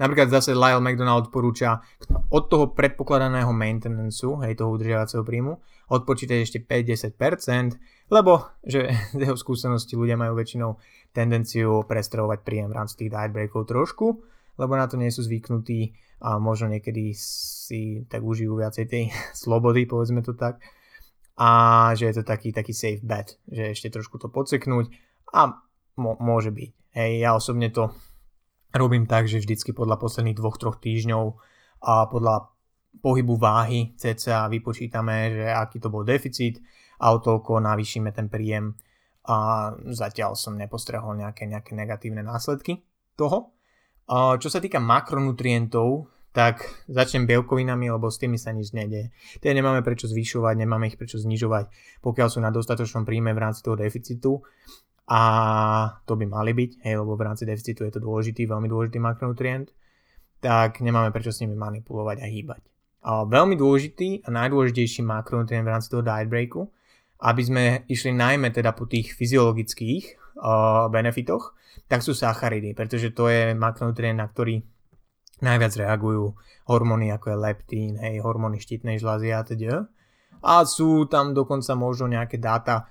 napríklad 0.00 0.32
zase 0.32 0.56
Lyle 0.56 0.80
McDonald 0.80 1.28
odporúča 1.28 1.84
od 2.32 2.48
toho 2.48 2.72
predpokladaného 2.72 3.52
maintenanceu, 3.52 4.40
hej, 4.40 4.56
toho 4.56 4.72
udržiavacieho 4.72 5.26
príjmu, 5.26 5.60
odpočítať 5.92 6.38
ešte 6.40 6.58
5-10%, 6.64 7.76
lebo 8.08 8.48
že 8.64 8.88
z 9.16 9.20
jeho 9.20 9.36
skúsenosti 9.36 9.98
ľudia 9.98 10.16
majú 10.16 10.38
väčšinou 10.38 10.80
tendenciu 11.10 11.84
prestrovať 11.84 12.46
príjem 12.46 12.70
v 12.70 12.76
rámci 12.80 12.94
tých 13.04 13.10
diet 13.12 13.34
breakov 13.34 13.66
trošku, 13.68 14.22
lebo 14.56 14.72
na 14.78 14.86
to 14.86 14.96
nie 14.96 15.10
sú 15.10 15.26
zvyknutí 15.26 15.92
a 16.20 16.36
možno 16.36 16.68
niekedy 16.68 17.16
si 17.16 18.04
tak 18.06 18.20
užijú 18.22 18.56
viacej 18.56 18.84
tej 18.88 19.04
slobody, 19.42 19.84
povedzme 19.84 20.24
to 20.24 20.32
tak. 20.32 20.62
A 21.40 21.92
že 21.96 22.12
je 22.12 22.20
to 22.20 22.24
taký, 22.24 22.52
taký 22.52 22.76
safe 22.76 23.00
bet, 23.00 23.40
že 23.48 23.72
ešte 23.72 23.88
trošku 23.88 24.20
to 24.20 24.28
podseknúť 24.28 24.92
a 25.32 25.56
môže 25.96 26.52
byť. 26.52 26.70
Hej, 26.90 27.10
ja 27.22 27.32
osobne 27.32 27.72
to 27.72 27.96
robím 28.74 29.06
tak, 29.06 29.26
že 29.26 29.42
vždycky 29.42 29.74
podľa 29.74 29.98
posledných 29.98 30.38
dvoch, 30.38 30.58
troch 30.58 30.78
týždňov 30.78 31.24
a 31.86 32.06
podľa 32.06 32.50
pohybu 32.98 33.38
váhy 33.38 33.94
cca 33.94 34.50
vypočítame, 34.50 35.30
že 35.30 35.46
aký 35.50 35.78
to 35.78 35.88
bol 35.88 36.02
deficit 36.02 36.58
a 36.98 37.14
o 37.14 37.22
toľko 37.22 37.62
navýšime 37.62 38.10
ten 38.10 38.26
príjem 38.26 38.74
a 39.30 39.70
zatiaľ 39.94 40.34
som 40.34 40.58
nepostrehol 40.58 41.14
nejaké, 41.14 41.46
nejaké 41.46 41.72
negatívne 41.76 42.26
následky 42.26 42.82
toho. 43.14 43.54
A 44.10 44.36
čo 44.42 44.50
sa 44.50 44.58
týka 44.58 44.82
makronutrientov, 44.82 46.10
tak 46.30 46.62
začnem 46.86 47.26
bielkovinami, 47.26 47.90
lebo 47.90 48.06
s 48.06 48.18
tými 48.18 48.38
sa 48.38 48.54
nič 48.54 48.70
nedie. 48.70 49.10
Tie 49.42 49.50
nemáme 49.50 49.82
prečo 49.82 50.06
zvyšovať, 50.06 50.54
nemáme 50.62 50.86
ich 50.90 50.98
prečo 50.98 51.18
znižovať, 51.18 51.70
pokiaľ 52.02 52.28
sú 52.30 52.38
na 52.38 52.54
dostatočnom 52.54 53.02
príjme 53.02 53.34
v 53.34 53.42
rámci 53.42 53.66
toho 53.66 53.74
deficitu. 53.74 54.42
A 55.10 55.22
to 56.06 56.14
by 56.14 56.22
mali 56.30 56.54
byť, 56.54 56.86
hej, 56.86 56.94
lebo 57.02 57.18
v 57.18 57.26
rámci 57.26 57.42
deficitu 57.42 57.82
je 57.82 57.98
to 57.98 58.00
dôležitý, 58.00 58.46
veľmi 58.46 58.70
dôležitý 58.70 59.02
makronutrient, 59.02 59.74
tak 60.38 60.78
nemáme 60.78 61.10
prečo 61.10 61.34
s 61.34 61.42
nimi 61.42 61.58
manipulovať 61.58 62.22
a 62.22 62.26
hýbať. 62.30 62.62
A 63.02 63.26
veľmi 63.26 63.58
dôležitý 63.58 64.22
a 64.22 64.28
najdôležitejší 64.30 65.02
makronutrient 65.02 65.66
v 65.66 65.72
rámci 65.74 65.90
toho 65.90 66.06
diet 66.06 66.30
breaku 66.30 66.70
aby 67.20 67.42
sme 67.44 67.64
išli 67.84 68.16
najmä 68.16 68.48
teda 68.48 68.72
po 68.72 68.88
tých 68.88 69.12
fyziologických 69.12 70.04
uh, 70.40 70.88
benefitoch, 70.88 71.52
tak 71.86 72.00
sú 72.00 72.16
sacharidy, 72.16 72.72
pretože 72.72 73.12
to 73.12 73.28
je 73.28 73.52
makronutrient, 73.52 74.16
na 74.16 74.26
ktorý 74.26 74.64
najviac 75.44 75.72
reagujú 75.76 76.32
hormóny 76.68 77.12
ako 77.12 77.26
je 77.32 77.36
leptín, 77.36 77.92
hej, 78.00 78.24
hormóny 78.24 78.60
štítnej 78.60 78.96
žľazy 78.96 79.28
a 79.36 79.40
teda. 79.44 79.74
A 80.40 80.64
sú 80.64 81.04
tam 81.12 81.36
dokonca 81.36 81.76
možno 81.76 82.08
nejaké 82.08 82.40
dáta 82.40 82.88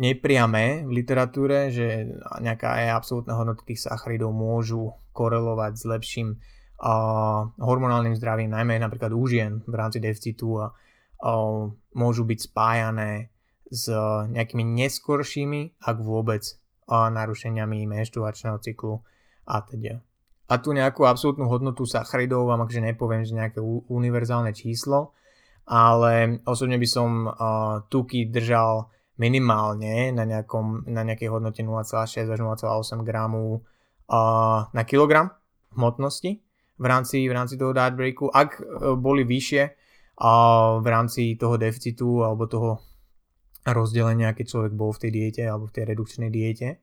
nepriame 0.00 0.88
v 0.88 0.90
literatúre, 0.90 1.68
že 1.68 2.08
nejaká 2.40 2.80
aj 2.80 2.86
absolútna 2.96 3.36
hodnota 3.36 3.64
tých 3.64 3.84
sacharidov 3.84 4.32
môžu 4.32 4.96
korelovať 5.12 5.72
s 5.76 5.84
lepším 5.84 6.28
uh, 6.36 7.48
hormonálnym 7.60 8.16
zdravím, 8.16 8.52
najmä 8.52 8.80
napríklad 8.80 9.12
u 9.12 9.24
žien 9.28 9.60
v 9.64 9.74
rámci 9.76 10.00
deficitu 10.00 10.60
a 10.60 10.72
uh, 10.72 11.68
môžu 11.92 12.24
byť 12.24 12.38
spájané 12.48 13.32
s 13.72 13.88
nejakými 14.28 14.64
neskoršími, 14.84 15.80
ak 15.80 15.96
vôbec, 16.04 16.44
narušeniami 16.92 17.88
menštruačného 17.88 18.60
cyklu 18.60 19.00
a 19.48 19.64
teda. 19.64 20.04
A 20.52 20.60
tu 20.60 20.76
nejakú 20.76 21.08
absolútnu 21.08 21.48
hodnotu 21.48 21.88
sacharidov 21.88 22.44
vám 22.44 22.68
akože 22.68 22.84
nepoviem, 22.84 23.24
že 23.24 23.32
nejaké 23.32 23.64
univerzálne 23.88 24.52
číslo, 24.52 25.16
ale 25.64 26.42
osobne 26.44 26.76
by 26.76 26.88
som 26.88 27.10
uh, 27.24 27.32
tuky 27.88 28.28
držal 28.28 28.92
minimálne 29.20 30.12
na, 30.12 30.24
nejakom, 30.24 30.88
na 30.88 31.04
nejakej 31.04 31.28
hodnote 31.28 31.60
0,6 31.60 32.24
až 32.24 32.38
0,8 32.40 33.04
gramu 33.04 33.60
uh, 34.08 34.68
na 34.72 34.82
kilogram 34.88 35.32
hmotnosti 35.76 36.40
v 36.76 36.84
rámci, 36.84 37.28
v 37.28 37.32
rámci 37.32 37.54
toho 37.60 37.76
diet 37.76 37.94
breaku. 37.96 38.32
Ak 38.32 38.60
uh, 38.60 38.96
boli 38.96 39.24
vyššie 39.28 39.62
uh, 39.68 40.80
v 40.80 40.86
rámci 40.88 41.36
toho 41.36 41.60
deficitu 41.60 42.24
alebo 42.24 42.48
toho 42.48 42.80
rozdelenia, 43.68 44.34
keď 44.34 44.46
človek 44.48 44.72
bol 44.74 44.90
v 44.90 45.00
tej 45.06 45.10
diete 45.14 45.42
alebo 45.46 45.70
v 45.70 45.74
tej 45.78 45.84
redukčnej 45.94 46.30
diete, 46.34 46.82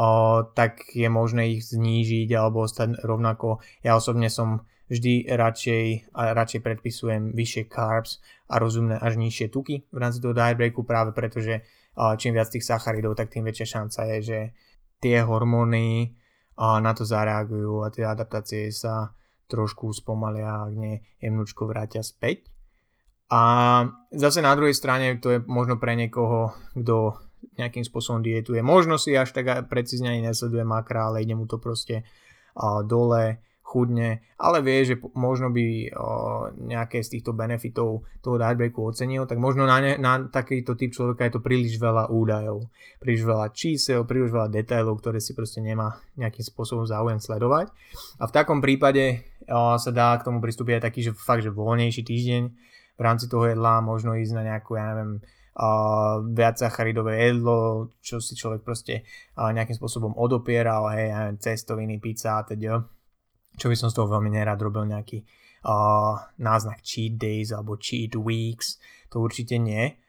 o, 0.00 0.40
tak 0.56 0.80
je 0.96 1.08
možné 1.12 1.56
ich 1.56 1.68
znížiť 1.68 2.32
alebo 2.32 2.64
ostať 2.64 3.04
rovnako. 3.04 3.60
Ja 3.84 4.00
osobne 4.00 4.32
som 4.32 4.64
vždy 4.90 5.30
radšej, 5.30 6.10
radšej 6.12 6.60
predpisujem 6.66 7.30
vyššie 7.30 7.70
carbs 7.70 8.18
a 8.50 8.58
rozumné 8.58 8.98
až 8.98 9.16
nižšie 9.22 9.48
tuky 9.54 9.86
v 9.86 9.98
rámci 10.02 10.18
toho 10.18 10.34
diet 10.34 10.58
breaku 10.58 10.82
práve 10.82 11.14
preto, 11.14 11.38
že 11.38 11.62
čím 12.18 12.34
viac 12.34 12.50
tých 12.50 12.66
sacharidov, 12.66 13.14
tak 13.14 13.30
tým 13.30 13.46
väčšia 13.46 13.66
šanca 13.78 14.00
je, 14.14 14.18
že 14.20 14.38
tie 14.98 15.22
hormóny 15.22 16.18
na 16.58 16.92
to 16.92 17.06
zareagujú 17.06 17.86
a 17.86 17.94
tie 17.94 18.04
adaptácie 18.04 18.68
sa 18.74 19.14
trošku 19.46 19.94
spomalia, 19.94 20.66
ak 20.66 20.74
nie 20.74 21.00
jemnúčko 21.22 21.70
vrátia 21.70 22.02
späť. 22.04 22.50
A 23.30 23.86
zase 24.10 24.42
na 24.42 24.54
druhej 24.58 24.74
strane 24.74 25.22
to 25.22 25.30
je 25.30 25.38
možno 25.46 25.78
pre 25.78 25.94
niekoho, 25.94 26.50
kto 26.74 27.14
nejakým 27.56 27.86
spôsobom 27.86 28.20
dietuje. 28.26 28.60
Možno 28.60 28.98
si 28.98 29.14
až 29.14 29.32
tak 29.32 29.70
precízne 29.70 30.12
ani 30.12 30.26
nesleduje 30.26 30.66
makra, 30.66 31.08
ale 31.08 31.22
ide 31.22 31.38
mu 31.38 31.46
to 31.46 31.62
proste 31.62 32.02
dole, 32.84 33.38
chudne, 33.70 34.26
ale 34.34 34.58
vie, 34.66 34.82
že 34.82 34.98
možno 35.14 35.54
by 35.54 35.94
nejaké 36.58 37.06
z 37.06 37.14
týchto 37.14 37.30
benefitov 37.30 38.02
toho 38.18 38.34
diet 38.34 38.58
breaku 38.58 38.90
ocenil, 38.90 39.30
tak 39.30 39.38
možno 39.38 39.62
na, 39.62 39.78
ne, 39.78 39.94
na 39.94 40.26
takýto 40.26 40.74
typ 40.74 40.90
človeka 40.90 41.30
je 41.30 41.38
to 41.38 41.40
príliš 41.46 41.78
veľa 41.78 42.10
údajov, 42.10 42.66
príliš 42.98 43.22
veľa 43.22 43.54
čísel, 43.54 44.02
príliš 44.02 44.34
veľa 44.34 44.50
detailov, 44.50 44.98
ktoré 44.98 45.22
si 45.22 45.38
proste 45.38 45.62
nemá 45.62 46.02
nejakým 46.18 46.42
spôsobom 46.42 46.82
záujem 46.82 47.22
sledovať. 47.22 47.70
A 48.18 48.26
v 48.26 48.34
takom 48.34 48.58
prípade 48.58 49.22
sa 49.46 49.90
dá 49.94 50.18
k 50.18 50.26
tomu 50.26 50.42
pristúpiť 50.42 50.82
aj 50.82 50.84
taký, 50.90 51.00
že 51.06 51.14
fakt, 51.14 51.46
že 51.46 51.54
voľnejší 51.54 52.02
týždeň, 52.02 52.42
v 52.98 53.02
rámci 53.06 53.30
toho 53.30 53.48
jedla 53.48 53.80
možno 53.80 54.18
ísť 54.18 54.34
na 54.34 54.42
nejakú, 54.50 54.76
ja 54.76 54.92
neviem, 54.92 55.22
uh, 55.56 56.20
viac 56.20 56.60
sacharidové 56.60 57.32
jedlo, 57.32 57.88
čo 58.04 58.20
si 58.20 58.36
človek 58.36 58.60
proste 58.60 59.08
nejakým 59.36 59.76
spôsobom 59.76 60.12
odopieral, 60.20 60.88
hej, 60.92 61.08
ja 61.08 61.16
neviem, 61.24 61.38
cestoviny, 61.40 61.96
pizza 61.96 62.40
a 62.40 62.44
teda. 62.44 62.84
Čo 63.60 63.68
by 63.68 63.76
som 63.76 63.92
z 63.92 63.96
toho 64.00 64.08
veľmi 64.08 64.32
nerad 64.32 64.56
robil 64.56 64.88
nejaký 64.88 65.20
uh, 65.68 66.16
náznak 66.40 66.80
cheat 66.80 67.20
days 67.20 67.52
alebo 67.52 67.76
cheat 67.76 68.16
weeks, 68.16 68.80
to 69.12 69.20
určite 69.20 69.60
nie. 69.60 70.00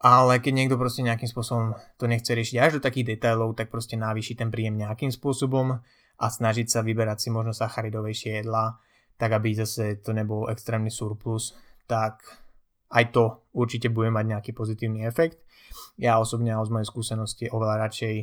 Ale 0.00 0.40
keď 0.40 0.52
niekto 0.52 0.76
proste 0.80 1.04
nejakým 1.04 1.28
spôsobom 1.28 1.76
to 2.00 2.08
nechce 2.08 2.28
riešiť 2.28 2.56
až 2.56 2.70
do 2.76 2.84
takých 2.84 3.16
detailov, 3.16 3.52
tak 3.56 3.68
proste 3.68 4.00
navýši 4.00 4.36
ten 4.36 4.48
príjem 4.48 4.76
nejakým 4.76 5.12
spôsobom 5.12 5.76
a 6.20 6.26
snažiť 6.28 6.68
sa 6.68 6.80
vyberať 6.80 7.24
si 7.24 7.28
možno 7.28 7.52
sacharidovejšie 7.52 8.44
jedlá, 8.44 8.80
tak 9.20 9.36
aby 9.36 9.52
zase 9.52 10.00
to 10.00 10.16
nebol 10.16 10.48
extrémny 10.48 10.88
surplus, 10.88 11.52
tak 11.84 12.24
aj 12.96 13.12
to 13.12 13.44
určite 13.52 13.92
bude 13.92 14.08
mať 14.08 14.24
nejaký 14.24 14.50
pozitívny 14.56 15.04
efekt. 15.04 15.44
Ja 16.00 16.16
osobne 16.16 16.56
z 16.56 16.72
mojej 16.72 16.88
skúsenosti 16.88 17.52
oveľa 17.52 17.88
radšej 17.88 18.14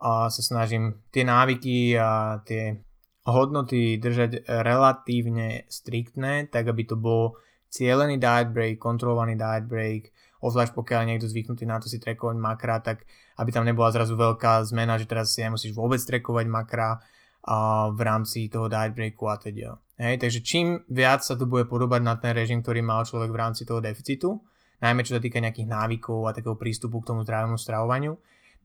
a 0.00 0.32
sa 0.32 0.42
snažím 0.42 1.04
tie 1.12 1.28
návyky 1.28 1.92
a 2.00 2.40
tie 2.42 2.87
hodnoty 3.28 4.00
držať 4.00 4.48
relatívne 4.48 5.68
striktné, 5.68 6.48
tak 6.48 6.72
aby 6.72 6.82
to 6.88 6.96
bol 6.96 7.36
cieľený 7.68 8.16
diet 8.16 8.50
break, 8.56 8.80
kontrolovaný 8.80 9.36
diet 9.36 9.68
break, 9.68 10.10
obzvlášť 10.40 10.72
pokiaľ 10.72 11.02
niekto 11.04 11.28
zvyknutý 11.28 11.68
na 11.68 11.76
to 11.76 11.92
si 11.92 12.00
trekovať 12.00 12.36
makra, 12.40 12.80
tak 12.80 13.04
aby 13.36 13.50
tam 13.52 13.68
nebola 13.68 13.92
zrazu 13.92 14.16
veľká 14.16 14.64
zmena, 14.64 14.96
že 14.96 15.04
teraz 15.04 15.36
si 15.36 15.44
nemusíš 15.44 15.76
vôbec 15.76 16.00
trekovať 16.00 16.46
makra 16.48 17.04
a 17.48 17.88
v 17.92 18.00
rámci 18.02 18.48
toho 18.48 18.66
diet 18.66 18.96
breaku 18.96 19.24
a 19.28 19.36
teda. 19.36 19.78
Hej, 19.98 20.22
takže 20.22 20.40
čím 20.44 20.84
viac 20.88 21.26
sa 21.26 21.34
to 21.34 21.48
bude 21.48 21.66
podobať 21.66 22.00
na 22.02 22.14
ten 22.16 22.32
režim, 22.36 22.62
ktorý 22.62 22.86
mal 22.86 23.02
človek 23.02 23.30
v 23.34 23.40
rámci 23.40 23.62
toho 23.66 23.82
deficitu, 23.82 24.38
najmä 24.78 25.02
čo 25.02 25.18
sa 25.18 25.22
týka 25.22 25.42
nejakých 25.42 25.66
návykov 25.66 26.28
a 26.28 26.34
takého 26.36 26.54
prístupu 26.54 27.02
k 27.02 27.08
tomu 27.14 27.26
zdravému 27.26 27.58
stravovaniu, 27.58 28.14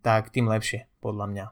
tak 0.05 0.29
tým 0.29 0.45
lepšie, 0.45 0.85
podľa 1.01 1.25
mňa. 1.31 1.45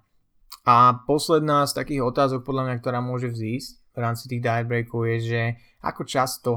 A 0.61 0.93
posledná 1.09 1.65
z 1.65 1.73
takých 1.73 2.05
otázok, 2.05 2.45
podľa 2.45 2.69
mňa, 2.69 2.75
ktorá 2.77 2.99
môže 3.01 3.33
vzísť 3.33 3.81
v 3.91 3.97
rámci 3.97 4.29
tých 4.29 4.41
diet 4.45 4.69
breakov 4.69 5.09
je, 5.09 5.17
že 5.19 5.41
ako 5.81 6.01
často 6.05 6.51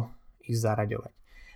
ich 0.44 0.60
zaraďovať. 0.60 1.12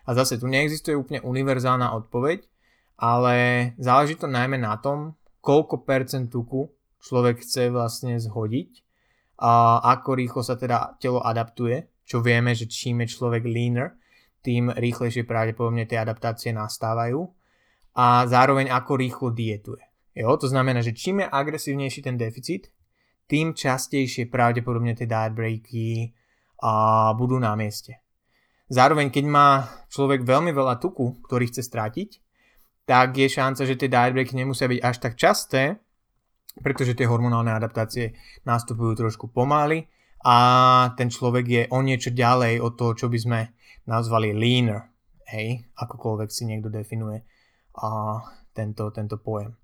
A 0.08 0.16
zase 0.16 0.40
tu 0.40 0.48
neexistuje 0.48 0.96
úplne 0.96 1.20
univerzálna 1.20 1.92
odpoveď, 1.92 2.48
ale 2.96 3.36
záleží 3.76 4.16
to 4.16 4.24
najmä 4.24 4.56
na 4.56 4.80
tom, 4.80 5.12
koľko 5.44 5.84
percent 5.84 6.32
tuku 6.32 6.72
človek 6.98 7.44
chce 7.44 7.70
vlastne 7.70 8.18
zhodiť 8.18 8.82
a 9.38 9.78
ako 9.94 10.18
rýchlo 10.18 10.42
sa 10.42 10.58
teda 10.58 10.98
telo 10.98 11.22
adaptuje, 11.22 11.86
čo 12.02 12.18
vieme, 12.18 12.56
že 12.58 12.66
čím 12.66 13.06
je 13.06 13.14
človek 13.14 13.46
leaner, 13.46 13.94
tým 14.42 14.72
rýchlejšie 14.72 15.28
pravdepodobne 15.28 15.86
tie 15.86 16.00
adaptácie 16.00 16.50
nastávajú 16.50 17.20
a 17.94 18.26
zároveň 18.26 18.72
ako 18.72 18.92
rýchlo 18.98 19.28
dietuje. 19.30 19.87
Jo, 20.18 20.34
to 20.34 20.50
znamená, 20.50 20.82
že 20.82 20.98
čím 20.98 21.22
je 21.22 21.30
agresívnejší 21.30 22.02
ten 22.02 22.18
deficit, 22.18 22.74
tým 23.30 23.54
častejšie 23.54 24.26
pravdepodobne 24.26 24.98
tie 24.98 25.06
diet 25.06 25.30
breaky 25.30 26.10
a, 26.58 27.14
budú 27.14 27.38
na 27.38 27.54
mieste. 27.54 28.02
Zároveň, 28.66 29.14
keď 29.14 29.24
má 29.30 29.48
človek 29.86 30.26
veľmi 30.26 30.50
veľa 30.50 30.82
tuku, 30.82 31.22
ktorý 31.22 31.46
chce 31.46 31.62
strátiť, 31.62 32.10
tak 32.82 33.14
je 33.14 33.30
šanca, 33.30 33.62
že 33.62 33.78
tie 33.78 33.86
diet 33.86 34.10
breaky 34.10 34.34
nemusia 34.34 34.66
byť 34.66 34.80
až 34.82 34.96
tak 34.98 35.14
časté, 35.14 35.78
pretože 36.58 36.98
tie 36.98 37.06
hormonálne 37.06 37.54
adaptácie 37.54 38.18
nastupujú 38.42 38.98
trošku 38.98 39.30
pomaly 39.30 39.86
a 40.26 40.36
ten 40.98 41.14
človek 41.14 41.46
je 41.46 41.62
o 41.70 41.78
niečo 41.78 42.10
ďalej 42.10 42.58
od 42.58 42.74
toho, 42.74 42.92
čo 42.98 43.06
by 43.06 43.18
sme 43.22 43.40
nazvali 43.86 44.34
leaner, 44.34 44.82
hej, 45.30 45.62
akokoľvek 45.78 46.28
si 46.34 46.42
niekto 46.50 46.74
definuje 46.74 47.22
a 47.78 48.18
tento, 48.50 48.90
tento 48.90 49.22
pojem. 49.22 49.54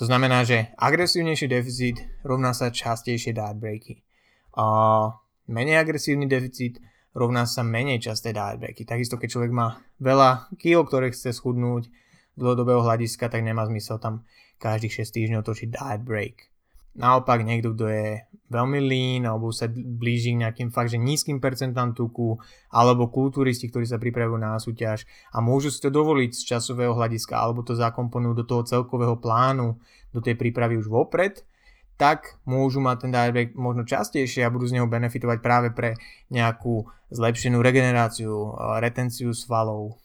To 0.00 0.08
znamená, 0.08 0.44
že 0.44 0.72
agresívnejší 0.80 1.46
deficit 1.52 1.96
rovná 2.24 2.56
sa 2.56 2.72
častejšie 2.72 3.36
diet 3.36 3.58
breaky. 3.60 4.00
A 4.56 4.64
menej 5.52 5.80
agresívny 5.80 6.24
deficit 6.24 6.80
rovná 7.12 7.44
sa 7.44 7.60
menej 7.60 8.00
časté 8.00 8.32
diet 8.32 8.56
breaky. 8.56 8.88
Takisto 8.88 9.20
keď 9.20 9.28
človek 9.28 9.52
má 9.52 9.84
veľa 10.00 10.48
kil, 10.56 10.88
ktoré 10.88 11.12
chce 11.12 11.36
schudnúť 11.36 11.92
z 12.32 12.38
dlhodobého 12.40 12.80
hľadiska, 12.80 13.28
tak 13.28 13.44
nemá 13.44 13.68
zmysel 13.68 14.00
tam 14.00 14.24
každých 14.56 15.04
6 15.04 15.16
týždňov 15.16 15.42
točiť 15.44 15.68
diet 15.68 16.02
break. 16.08 16.48
Naopak 16.96 17.44
niekto, 17.44 17.72
kto 17.76 17.88
je 17.88 18.08
veľmi 18.52 18.78
lean 18.84 19.24
alebo 19.24 19.48
sa 19.48 19.66
blíži 19.72 20.36
k 20.36 20.44
nejakým 20.44 20.68
fakt, 20.68 20.92
že 20.92 21.00
nízkym 21.00 21.40
percentám 21.40 21.96
tuku 21.96 22.36
alebo 22.68 23.08
kulturisti, 23.08 23.72
ktorí 23.72 23.88
sa 23.88 23.96
pripravujú 23.96 24.36
na 24.36 24.60
súťaž 24.60 25.08
a 25.32 25.40
môžu 25.40 25.72
si 25.72 25.80
to 25.80 25.88
dovoliť 25.88 26.36
z 26.36 26.42
časového 26.52 26.92
hľadiska 26.92 27.32
alebo 27.32 27.64
to 27.64 27.72
zakomponujú 27.72 28.34
do 28.36 28.44
toho 28.44 28.62
celkového 28.68 29.16
plánu, 29.16 29.80
do 30.12 30.20
tej 30.20 30.36
prípravy 30.36 30.76
už 30.76 30.92
vopred, 30.92 31.40
tak 31.96 32.36
môžu 32.44 32.82
mať 32.82 33.08
ten 33.08 33.12
break 33.14 33.54
možno 33.56 33.86
častejšie 33.86 34.44
a 34.44 34.52
budú 34.52 34.66
z 34.68 34.76
neho 34.76 34.90
benefitovať 34.90 35.38
práve 35.38 35.68
pre 35.70 35.96
nejakú 36.28 36.84
zlepšenú 37.14 37.62
regeneráciu, 37.62 38.56
retenciu 38.82 39.30
svalov, 39.36 40.02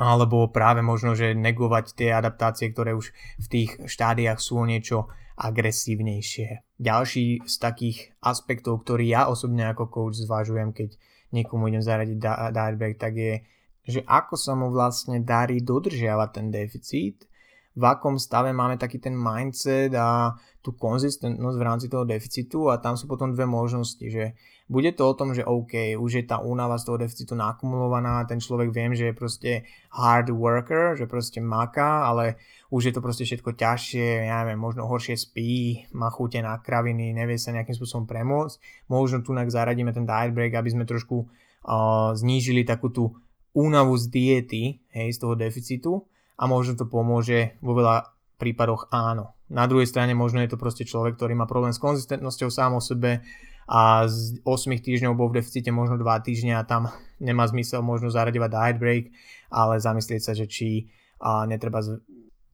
alebo 0.00 0.48
práve 0.48 0.80
možno, 0.80 1.12
že 1.12 1.36
negovať 1.36 1.92
tie 1.92 2.08
adaptácie, 2.16 2.72
ktoré 2.72 2.96
už 2.96 3.12
v 3.36 3.46
tých 3.52 3.70
štádiách 3.84 4.40
sú 4.40 4.56
o 4.56 4.64
niečo 4.64 5.12
agresívnejšie. 5.40 6.76
Ďalší 6.76 7.48
z 7.48 7.54
takých 7.56 8.12
aspektov, 8.20 8.84
ktorý 8.84 9.08
ja 9.08 9.22
osobne 9.32 9.64
ako 9.72 9.88
coach 9.88 10.20
zvažujem, 10.20 10.76
keď 10.76 11.00
niekomu 11.32 11.72
idem 11.72 11.80
zaradiť 11.80 12.18
diet 12.52 12.76
break, 12.76 13.00
tak 13.00 13.16
je, 13.16 13.40
že 13.88 14.04
ako 14.04 14.36
sa 14.36 14.52
mu 14.52 14.68
vlastne 14.68 15.24
darí 15.24 15.64
dodržiavať 15.64 16.28
ten 16.36 16.46
deficit, 16.52 17.29
v 17.70 17.84
akom 17.86 18.18
stave 18.18 18.50
máme 18.50 18.74
taký 18.74 18.98
ten 18.98 19.14
mindset 19.14 19.94
a 19.94 20.34
tú 20.58 20.74
konzistentnosť 20.74 21.56
v 21.56 21.66
rámci 21.66 21.86
toho 21.86 22.02
deficitu 22.02 22.66
a 22.66 22.82
tam 22.82 22.98
sú 22.98 23.06
potom 23.06 23.30
dve 23.30 23.46
možnosti, 23.46 24.02
že 24.02 24.34
bude 24.70 24.90
to 24.94 25.02
o 25.06 25.16
tom, 25.18 25.34
že 25.34 25.46
OK, 25.46 25.98
už 25.98 26.10
je 26.14 26.24
tá 26.26 26.38
únava 26.38 26.78
z 26.78 26.86
toho 26.86 26.98
deficitu 26.98 27.34
nakumulovaná, 27.34 28.26
ten 28.26 28.38
človek 28.38 28.70
viem, 28.70 28.94
že 28.94 29.10
je 29.10 29.14
proste 29.14 29.50
hard 29.90 30.30
worker, 30.30 30.94
že 30.94 31.10
proste 31.10 31.38
maká, 31.42 32.06
ale 32.06 32.38
už 32.70 32.90
je 32.90 32.92
to 32.94 33.02
proste 33.02 33.26
všetko 33.26 33.54
ťažšie, 33.54 34.30
ja 34.30 34.46
neviem, 34.46 34.58
možno 34.58 34.86
horšie 34.86 35.18
spí, 35.18 35.86
má 35.94 36.10
chute 36.10 36.38
na 36.38 36.58
kraviny, 36.58 37.10
nevie 37.14 37.38
sa 37.38 37.50
nejakým 37.50 37.74
spôsobom 37.74 38.06
premôcť. 38.06 38.86
Možno 38.86 39.26
tu 39.26 39.34
zaradíme 39.34 39.90
ten 39.90 40.06
diet 40.06 40.34
break, 40.34 40.54
aby 40.54 40.70
sme 40.70 40.86
trošku 40.86 41.26
uh, 41.26 42.14
znížili 42.14 42.62
takú 42.62 42.94
tú 42.94 43.18
únavu 43.50 43.98
z 43.98 44.04
diety, 44.06 44.62
hej, 44.94 45.08
z 45.14 45.18
toho 45.18 45.34
deficitu 45.34 46.09
a 46.40 46.42
možno 46.48 46.80
to 46.80 46.88
pomôže 46.88 47.60
vo 47.60 47.76
veľa 47.76 48.08
prípadoch 48.40 48.88
áno. 48.88 49.36
Na 49.52 49.68
druhej 49.68 49.84
strane 49.84 50.16
možno 50.16 50.40
je 50.40 50.48
to 50.48 50.56
proste 50.56 50.88
človek, 50.88 51.20
ktorý 51.20 51.36
má 51.36 51.44
problém 51.44 51.76
s 51.76 51.82
konzistentnosťou 51.82 52.48
sám 52.48 52.72
o 52.72 52.80
sebe 52.80 53.20
a 53.68 54.08
z 54.08 54.40
8 54.42 54.80
týždňov 54.80 55.12
bol 55.12 55.28
v 55.28 55.44
deficite 55.44 55.68
možno 55.68 56.00
2 56.00 56.08
týždňa 56.08 56.54
a 56.56 56.66
tam 56.66 56.88
nemá 57.20 57.44
zmysel 57.44 57.84
možno 57.84 58.08
zaradevať 58.08 58.50
diet 58.50 58.78
break, 58.80 59.04
ale 59.52 59.76
zamyslieť 59.76 60.22
sa, 60.24 60.32
že 60.32 60.48
či 60.48 60.88
a 61.20 61.44
netreba 61.44 61.84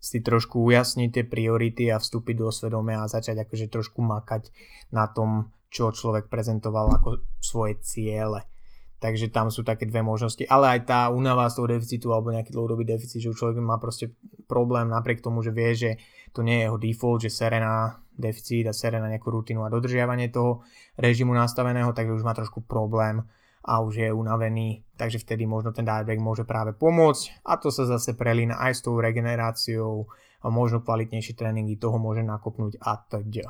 si 0.03 0.19
trošku 0.19 0.59
ujasniť 0.59 1.11
tie 1.15 1.25
priority 1.25 1.87
a 1.87 2.03
vstúpiť 2.03 2.35
do 2.43 2.51
svedomia 2.51 3.07
a 3.07 3.11
začať 3.11 3.47
akože 3.47 3.71
trošku 3.71 4.03
makať 4.03 4.51
na 4.91 5.07
tom, 5.07 5.55
čo 5.71 5.95
človek 5.95 6.27
prezentoval 6.27 6.91
ako 6.99 7.23
svoje 7.39 7.79
ciele. 7.87 8.43
Takže 8.97 9.29
tam 9.29 9.53
sú 9.53 9.61
také 9.61 9.85
dve 9.85 10.01
možnosti. 10.01 10.41
Ale 10.49 10.79
aj 10.79 10.81
tá 10.89 11.01
únava 11.13 11.45
z 11.53 11.61
toho 11.61 11.69
deficitu 11.69 12.09
alebo 12.17 12.33
nejaký 12.33 12.49
dlhodobý 12.49 12.89
deficit, 12.89 13.21
že 13.21 13.37
človek 13.37 13.61
má 13.61 13.77
proste 13.77 14.17
problém 14.49 14.89
napriek 14.89 15.21
tomu, 15.21 15.45
že 15.45 15.53
vie, 15.53 15.77
že 15.77 15.91
to 16.33 16.41
nie 16.41 16.61
je 16.61 16.65
jeho 16.69 16.79
default, 16.81 17.21
že 17.21 17.31
sere 17.31 17.61
na 17.61 18.01
deficit 18.17 18.65
a 18.69 18.73
sere 18.73 18.97
nejakú 18.97 19.29
rutinu 19.29 19.69
a 19.69 19.73
dodržiavanie 19.73 20.33
toho 20.33 20.65
režimu 20.97 21.37
nastaveného, 21.37 21.93
takže 21.93 22.17
už 22.17 22.25
má 22.25 22.33
trošku 22.33 22.65
problém 22.65 23.21
a 23.67 23.83
už 23.83 23.95
je 23.99 24.09
unavený, 24.15 24.87
takže 24.95 25.19
vtedy 25.27 25.43
možno 25.45 25.75
ten 25.75 25.83
diet 25.83 26.07
break 26.07 26.23
môže 26.23 26.47
práve 26.47 26.71
pomôcť 26.73 27.43
a 27.43 27.59
to 27.59 27.75
sa 27.75 27.83
zase 27.85 28.15
prelína 28.15 28.57
aj 28.63 28.73
s 28.79 28.81
tou 28.87 28.95
regeneráciou 28.95 30.07
a 30.41 30.47
možno 30.49 30.87
kvalitnejšie 30.87 31.35
tréningy 31.35 31.75
toho 31.75 31.99
môže 31.99 32.23
nakopnúť 32.23 32.79
a 32.79 32.95
teď. 32.95 33.43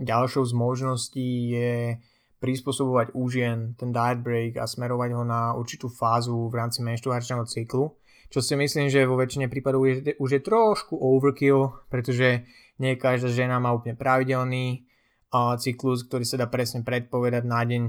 Ďalšou 0.00 0.48
z 0.48 0.52
možností 0.56 1.28
je 1.52 2.00
prispôsobovať 2.40 3.12
u 3.12 3.28
žien 3.28 3.76
ten 3.76 3.92
diet 3.92 4.24
break 4.24 4.56
a 4.56 4.64
smerovať 4.64 5.10
ho 5.12 5.22
na 5.22 5.52
určitú 5.52 5.92
fázu 5.92 6.48
v 6.48 6.56
rámci 6.56 6.80
menštruačného 6.80 7.44
cyklu, 7.44 7.94
čo 8.32 8.40
si 8.40 8.56
myslím, 8.56 8.88
že 8.88 9.04
vo 9.04 9.20
väčšine 9.20 9.52
prípadov 9.52 9.84
už, 9.84 10.16
už 10.16 10.30
je 10.38 10.40
trošku 10.40 10.96
overkill, 10.96 11.76
pretože 11.92 12.48
nie 12.80 12.96
každá 12.96 13.28
žena 13.28 13.60
má 13.60 13.76
úplne 13.76 13.98
pravidelný 13.98 14.88
uh, 15.34 15.58
cyklus, 15.60 16.08
ktorý 16.08 16.24
sa 16.24 16.40
dá 16.40 16.46
presne 16.48 16.80
predpovedať 16.80 17.44
na 17.44 17.60
deň 17.60 17.82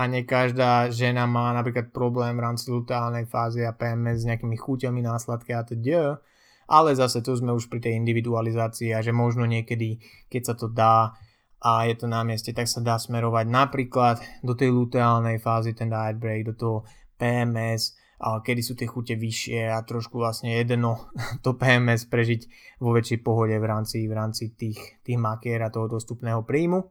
a 0.00 0.02
nie 0.08 0.24
každá 0.24 0.88
žena 0.88 1.28
má 1.28 1.52
napríklad 1.52 1.92
problém 1.92 2.32
v 2.38 2.44
rámci 2.44 2.72
luteálnej 2.72 3.28
fázy 3.28 3.68
a 3.68 3.76
PMS 3.76 4.24
s 4.24 4.28
nejakými 4.32 4.56
chuťami, 4.56 5.04
následky 5.04 5.52
a 5.52 5.60
teda. 5.60 6.24
Ale 6.70 6.94
zase 6.94 7.20
tu 7.20 7.34
sme 7.34 7.52
už 7.52 7.66
pri 7.66 7.82
tej 7.84 7.98
individualizácii 7.98 8.94
a 8.94 9.02
že 9.02 9.10
možno 9.10 9.44
niekedy, 9.44 9.98
keď 10.30 10.42
sa 10.46 10.54
to 10.54 10.70
dá 10.70 11.12
a 11.60 11.84
je 11.84 11.94
to 11.94 12.06
na 12.08 12.24
mieste, 12.24 12.56
tak 12.56 12.64
sa 12.68 12.80
dá 12.80 12.96
smerovať 12.96 13.46
napríklad 13.48 14.16
do 14.40 14.56
tej 14.56 14.72
luteálnej 14.72 15.36
fázy, 15.36 15.76
ten 15.76 15.92
diet 15.92 16.16
break, 16.16 16.48
do 16.48 16.54
toho 16.56 16.78
PMS, 17.20 18.00
kedy 18.20 18.60
sú 18.60 18.76
tie 18.76 18.88
chute 18.88 19.16
vyššie 19.16 19.72
a 19.72 19.80
trošku 19.84 20.20
vlastne 20.20 20.56
jedno 20.56 21.08
to 21.44 21.56
PMS 21.56 22.08
prežiť 22.08 22.40
vo 22.80 22.92
väčšej 22.92 23.20
pohode 23.20 23.56
v 23.56 23.66
rámci, 23.66 24.04
v 24.08 24.12
rámci 24.16 24.52
tých, 24.52 25.00
tých 25.04 25.18
makier 25.20 25.60
a 25.64 25.72
toho 25.72 25.88
dostupného 25.88 26.44
príjmu. 26.44 26.88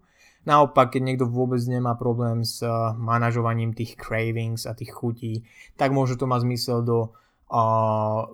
Naopak, 0.48 0.96
keď 0.96 1.02
niekto 1.04 1.26
vôbec 1.28 1.60
nemá 1.68 2.00
problém 2.00 2.48
s 2.48 2.64
eh, 2.64 2.72
manažovaním 2.96 3.76
tých 3.76 4.00
cravings 4.00 4.66
a 4.66 4.74
tých 4.74 4.96
chutí, 4.96 5.44
tak 5.76 5.92
môže 5.92 6.16
to 6.16 6.26
mať 6.26 6.48
zmysel 6.48 6.80
do 6.82 7.14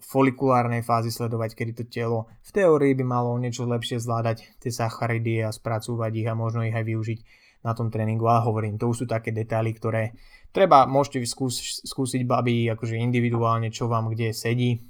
folikulárnej 0.03 0.83
fázy 0.83 1.07
sledovať, 1.07 1.55
kedy 1.55 1.71
to 1.71 1.83
telo 1.87 2.27
v 2.43 2.51
teórii 2.51 2.91
by 2.99 3.07
malo 3.07 3.31
niečo 3.39 3.63
lepšie 3.63 4.03
zvládať 4.03 4.59
tie 4.59 4.71
sacharidy 4.75 5.39
a 5.39 5.55
spracúvať 5.55 6.11
ich 6.19 6.27
a 6.27 6.35
možno 6.35 6.67
ich 6.67 6.75
aj 6.75 6.83
využiť 6.83 7.19
na 7.63 7.71
tom 7.71 7.87
tréningu, 7.89 8.27
ale 8.27 8.43
hovorím, 8.43 8.75
to 8.75 8.91
už 8.91 9.03
sú 9.03 9.05
také 9.07 9.31
detaily, 9.31 9.71
ktoré 9.71 10.13
treba, 10.51 10.85
môžete 10.85 11.23
skús, 11.25 11.81
skúsiť 11.87 12.27
baby 12.27 12.69
akože 12.75 12.99
individuálne, 12.99 13.71
čo 13.71 13.87
vám 13.87 14.11
kde 14.11 14.35
sedí, 14.35 14.83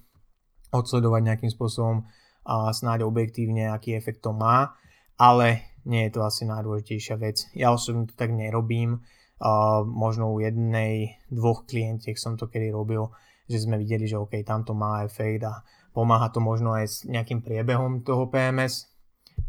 odsledovať 0.73 1.21
nejakým 1.21 1.51
spôsobom 1.53 2.03
a 2.45 2.73
snáď 2.73 3.07
objektívne, 3.07 3.71
aký 3.71 3.93
efekt 3.95 4.25
to 4.25 4.33
má, 4.35 4.75
ale 5.15 5.77
nie 5.85 6.09
je 6.09 6.17
to 6.17 6.25
asi 6.25 6.43
najdôležitejšia 6.49 7.15
vec. 7.21 7.45
Ja 7.53 7.71
osobne 7.71 8.09
to 8.09 8.17
tak 8.17 8.33
nerobím, 8.33 8.99
uh, 8.99 9.85
možno 9.85 10.33
u 10.33 10.41
jednej, 10.41 11.21
dvoch 11.31 11.63
klientiek 11.69 12.17
som 12.17 12.35
to 12.35 12.49
kedy 12.49 12.73
robil, 12.73 13.13
že 13.45 13.58
sme 13.62 13.77
videli, 13.77 14.10
že 14.10 14.17
OK, 14.17 14.41
tam 14.41 14.65
to 14.65 14.73
má 14.73 15.05
efekt 15.05 15.45
a 15.45 15.62
pomáha 15.93 16.29
to 16.34 16.41
možno 16.41 16.73
aj 16.73 16.86
s 16.86 16.95
nejakým 17.05 17.45
priebehom 17.45 18.01
toho 18.01 18.27
PMS, 18.27 18.89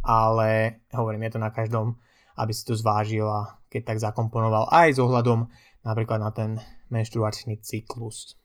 ale 0.05 0.83
hovorím, 0.93 1.27
je 1.27 1.33
to 1.37 1.41
na 1.43 1.51
každom, 1.51 1.97
aby 2.37 2.53
si 2.53 2.63
to 2.63 2.77
zvážil 2.77 3.27
a 3.27 3.57
keď 3.73 3.95
tak 3.95 3.99
zakomponoval 3.99 4.69
aj 4.71 4.95
s 4.95 4.99
ohľadom 5.01 5.49
napríklad 5.83 6.21
na 6.21 6.31
ten 6.31 6.61
menštruačný 6.93 7.59
cyklus. 7.65 8.39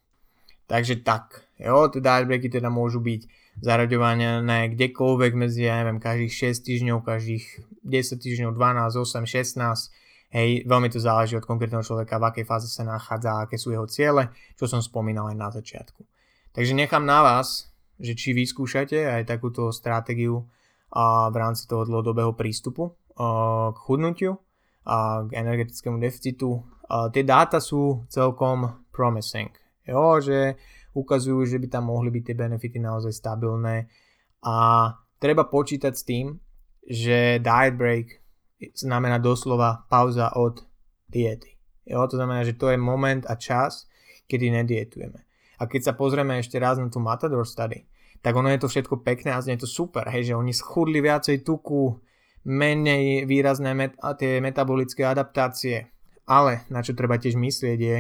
Takže 0.72 1.04
tak, 1.04 1.52
jo, 1.60 1.92
tie 1.92 2.00
dietbreaky 2.00 2.48
teda 2.48 2.72
môžu 2.72 3.04
byť 3.04 3.28
zaraďované 3.60 4.72
kdekoľvek 4.72 5.32
medzi, 5.36 5.68
ja 5.68 5.84
neviem, 5.84 6.00
každých 6.00 6.56
6 6.56 6.64
týždňov, 6.64 6.98
každých 7.04 7.46
10 7.84 8.24
týždňov, 8.24 8.56
12, 8.56 8.96
8, 8.96 9.28
16, 9.28 9.92
Hej, 10.32 10.64
veľmi 10.64 10.88
to 10.88 10.96
záleží 10.96 11.36
od 11.36 11.44
konkrétneho 11.44 11.84
človeka, 11.84 12.16
v 12.16 12.32
akej 12.32 12.46
fáze 12.48 12.72
sa 12.72 12.88
nachádza, 12.88 13.44
aké 13.44 13.60
sú 13.60 13.76
jeho 13.76 13.84
ciele, 13.92 14.32
čo 14.56 14.64
som 14.64 14.80
spomínal 14.80 15.28
aj 15.28 15.36
na 15.36 15.50
začiatku. 15.52 16.08
Takže 16.56 16.72
nechám 16.72 17.04
na 17.04 17.20
vás, 17.20 17.68
že 18.00 18.16
či 18.16 18.32
vyskúšate 18.32 19.12
aj 19.12 19.28
takúto 19.28 19.76
stratégiu 19.76 20.48
a 20.92 21.28
v 21.28 21.36
rámci 21.36 21.68
toho 21.68 21.84
dlhodobého 21.84 22.32
prístupu 22.32 22.96
k 23.72 23.78
chudnutiu 23.84 24.40
a 24.88 25.28
k 25.28 25.36
energetickému 25.36 26.00
deficitu. 26.00 26.64
A 26.88 27.12
tie 27.12 27.28
dáta 27.28 27.60
sú 27.60 28.08
celkom 28.08 28.88
promising. 28.96 29.52
Jo, 29.84 30.24
že 30.24 30.56
ukazujú, 30.96 31.44
že 31.44 31.60
by 31.60 31.68
tam 31.68 31.92
mohli 31.92 32.08
byť 32.08 32.24
tie 32.32 32.36
benefity 32.36 32.80
naozaj 32.80 33.12
stabilné 33.16 33.88
a 34.44 34.56
treba 35.20 35.48
počítať 35.48 35.94
s 35.96 36.04
tým, 36.08 36.40
že 36.88 37.40
diet 37.44 37.76
break 37.76 38.21
znamená 38.78 39.18
doslova 39.18 39.86
pauza 39.90 40.30
od 40.38 40.62
diety. 41.10 41.58
Jo, 41.86 42.08
to 42.08 42.16
znamená, 42.16 42.46
že 42.46 42.54
to 42.54 42.70
je 42.70 42.78
moment 42.78 43.26
a 43.26 43.36
čas, 43.36 43.90
kedy 44.30 44.54
nedietujeme. 44.54 45.26
A 45.58 45.66
keď 45.66 45.92
sa 45.92 45.94
pozrieme 45.98 46.38
ešte 46.38 46.62
raz 46.62 46.78
na 46.78 46.90
tú 46.90 47.02
Matador 47.02 47.46
study, 47.46 47.86
tak 48.22 48.38
ono 48.38 48.54
je 48.54 48.62
to 48.62 48.70
všetko 48.70 49.02
pekné 49.02 49.34
a 49.34 49.42
znie 49.42 49.58
to 49.58 49.66
super, 49.66 50.06
hej, 50.10 50.34
že 50.34 50.38
oni 50.38 50.54
schudli 50.54 51.02
viacej 51.02 51.42
tuku, 51.42 51.98
menej 52.46 53.26
výrazné 53.30 53.74
met- 53.74 53.98
a 54.02 54.14
tie 54.18 54.42
metabolické 54.42 55.06
adaptácie. 55.06 55.90
Ale 56.26 56.66
na 56.70 56.82
čo 56.82 56.94
treba 56.94 57.18
tiež 57.18 57.38
myslieť 57.38 57.80
je, 57.82 57.98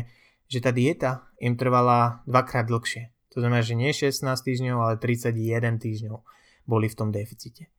že 0.49 0.59
tá 0.61 0.73
dieta 0.73 1.29
im 1.41 1.57
trvala 1.57 2.25
dvakrát 2.25 2.69
dlhšie. 2.69 3.09
To 3.33 3.39
znamená, 3.39 3.61
že 3.63 3.77
nie 3.77 3.93
16 3.93 4.21
týždňov, 4.43 4.77
ale 4.77 4.93
31 4.99 5.79
týždňov 5.79 6.17
boli 6.67 6.87
v 6.91 6.97
tom 6.97 7.09
deficite. 7.09 7.71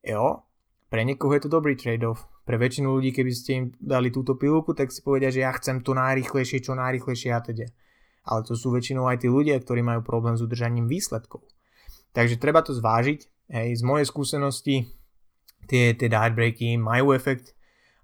Jo, 0.00 0.44
pre 0.90 1.06
niekoho 1.06 1.32
je 1.38 1.46
to 1.46 1.50
dobrý 1.50 1.78
trade-off. 1.78 2.26
Pre 2.42 2.58
väčšinu 2.58 2.90
ľudí, 2.90 3.14
keby 3.14 3.30
ste 3.30 3.50
im 3.54 3.64
dali 3.78 4.10
túto 4.10 4.34
pilulku, 4.34 4.74
tak 4.74 4.90
si 4.90 5.00
povedia, 5.00 5.30
že 5.30 5.46
ja 5.46 5.54
chcem 5.54 5.86
to 5.86 5.94
najrychlejšie, 5.94 6.60
čo 6.60 6.74
najrychlejšie 6.74 7.30
a 7.30 7.40
teda. 7.40 7.70
Ale 8.26 8.42
to 8.42 8.58
sú 8.58 8.74
väčšinou 8.74 9.06
aj 9.06 9.22
tí 9.22 9.28
ľudia, 9.30 9.56
ktorí 9.62 9.80
majú 9.80 10.02
problém 10.02 10.34
s 10.34 10.42
udržaním 10.42 10.90
výsledkov. 10.90 11.46
Takže 12.10 12.42
treba 12.42 12.60
to 12.66 12.74
zvážiť. 12.74 13.50
Hej, 13.50 13.80
z 13.80 13.82
mojej 13.82 14.06
skúsenosti 14.06 14.76
tie, 15.70 15.94
tie 15.94 16.08
diet 16.10 16.34
breaky 16.34 16.78
majú 16.78 17.14
efekt 17.14 17.54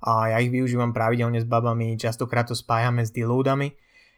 a 0.02 0.34
ja 0.34 0.42
ich 0.42 0.50
využívam 0.50 0.90
pravidelne 0.90 1.38
s 1.38 1.46
babami, 1.46 1.94
častokrát 1.94 2.50
to 2.50 2.58
spájame 2.58 3.06
s 3.06 3.14
deloadami 3.14 3.70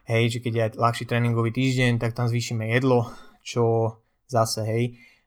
hej, 0.09 0.24
že 0.33 0.38
keď 0.40 0.52
je 0.57 0.81
ľahší 0.81 1.04
tréningový 1.04 1.52
týždeň, 1.52 2.00
tak 2.00 2.16
tam 2.16 2.26
zvýšime 2.26 2.72
jedlo, 2.72 3.12
čo 3.44 3.94
zase, 4.24 4.64
hej, 4.64 4.85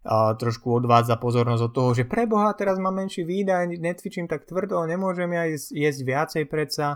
trošku 0.10 0.82
odvádza 0.82 1.22
pozornosť 1.22 1.64
od 1.70 1.74
toho, 1.74 1.90
že 1.94 2.10
preboha, 2.10 2.58
teraz 2.58 2.82
mám 2.82 2.98
menší 2.98 3.22
výdaj, 3.22 3.78
netvičím 3.78 4.26
tak 4.26 4.50
tvrdo, 4.50 4.82
nemôžem 4.90 5.30
ja 5.30 5.46
jesť, 5.46 5.70
jesť 5.78 6.02
viacej 6.02 6.44
predsa, 6.50 6.88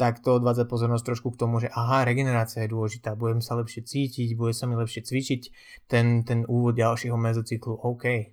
tak 0.00 0.24
to 0.24 0.40
odvádza 0.40 0.64
pozornosť 0.64 1.04
trošku 1.12 1.36
k 1.36 1.40
tomu, 1.44 1.60
že 1.60 1.68
aha, 1.68 2.08
regenerácia 2.08 2.64
je 2.64 2.72
dôležitá, 2.72 3.12
budem 3.12 3.44
sa 3.44 3.60
lepšie 3.60 3.84
cítiť, 3.84 4.32
bude 4.32 4.56
sa 4.56 4.64
mi 4.64 4.72
lepšie 4.72 5.04
cvičiť, 5.04 5.42
ten, 5.92 6.24
ten 6.24 6.48
úvod 6.48 6.80
ďalšieho 6.80 7.20
mezocyklu, 7.20 7.76
OK. 7.76 8.32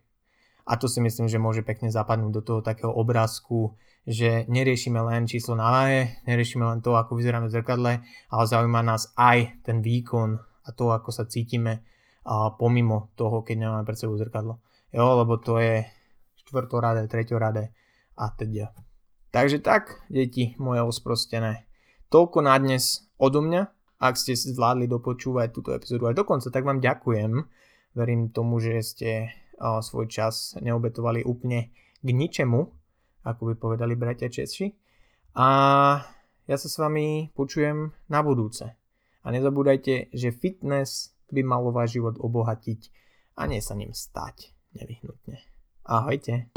A 0.67 0.73
to 0.79 0.87
si 0.87 1.03
myslím, 1.03 1.27
že 1.27 1.43
môže 1.43 1.67
pekne 1.67 1.91
zapadnúť 1.91 2.31
do 2.31 2.41
toho 2.43 2.59
takého 2.63 2.91
obrázku, 2.95 3.75
že 4.07 4.47
neriešime 4.47 5.03
len 5.03 5.27
číslo 5.27 5.59
na 5.59 5.67
váhe, 5.67 6.23
neriešime 6.23 6.63
len 6.63 6.79
to, 6.79 6.95
ako 6.95 7.19
vyzeráme 7.19 7.51
v 7.51 7.55
zrkadle, 7.59 7.93
ale 8.31 8.43
zaujíma 8.47 8.79
nás 8.87 9.11
aj 9.19 9.67
ten 9.67 9.83
výkon 9.83 10.39
a 10.39 10.69
to, 10.71 10.95
ako 10.95 11.11
sa 11.11 11.27
cítime 11.27 11.83
a 12.27 12.51
pomimo 12.59 13.15
toho, 13.15 13.39
keď 13.39 13.55
nemáme 13.63 13.87
pred 13.87 13.95
sebou 13.95 14.19
zrkadlo. 14.19 14.59
Jo, 14.91 15.23
lebo 15.23 15.39
to 15.39 15.63
je 15.63 15.87
štvrtorade, 16.43 17.07
treťorade 17.07 17.71
a 18.19 18.25
teda. 18.35 18.75
Takže 19.31 19.63
tak, 19.63 20.03
deti 20.11 20.59
moje 20.59 20.83
osprostené. 20.83 21.63
Toľko 22.11 22.43
na 22.43 22.59
dnes 22.59 23.07
odo 23.15 23.39
mňa. 23.39 23.71
Ak 23.97 24.19
ste 24.19 24.35
zvládli 24.37 24.85
dopočúvať 24.91 25.47
túto 25.55 25.71
epizódu 25.73 26.11
až 26.11 26.21
dokonca, 26.21 26.51
tak 26.51 26.67
vám 26.67 26.83
ďakujem. 26.83 27.47
Verím 27.97 28.29
tomu, 28.29 28.61
že 28.61 28.77
ste 28.85 29.09
svoj 29.57 30.05
čas 30.05 30.53
neobetovali 30.61 31.25
úplne 31.25 31.73
k 32.03 32.09
ničemu, 32.13 32.59
ako 33.25 33.41
by 33.41 33.53
povedali 33.57 33.97
bratia 33.97 34.29
Češi. 34.29 34.69
A 35.33 35.47
ja 36.45 36.55
sa 36.61 36.69
s 36.69 36.77
vami 36.77 37.33
počujem 37.33 37.89
na 38.05 38.19
budúce. 38.21 38.77
A 39.25 39.27
nezabúdajte, 39.33 40.13
že 40.13 40.29
fitness 40.29 41.16
by 41.31 41.41
malo 41.43 41.73
váš 41.73 41.99
život 41.99 42.15
obohatiť 42.19 42.81
a 43.37 43.45
nie 43.45 43.61
sa 43.61 43.77
ním 43.77 43.93
stať 43.93 44.53
nevyhnutne. 44.77 45.41
Ahojte. 45.87 46.51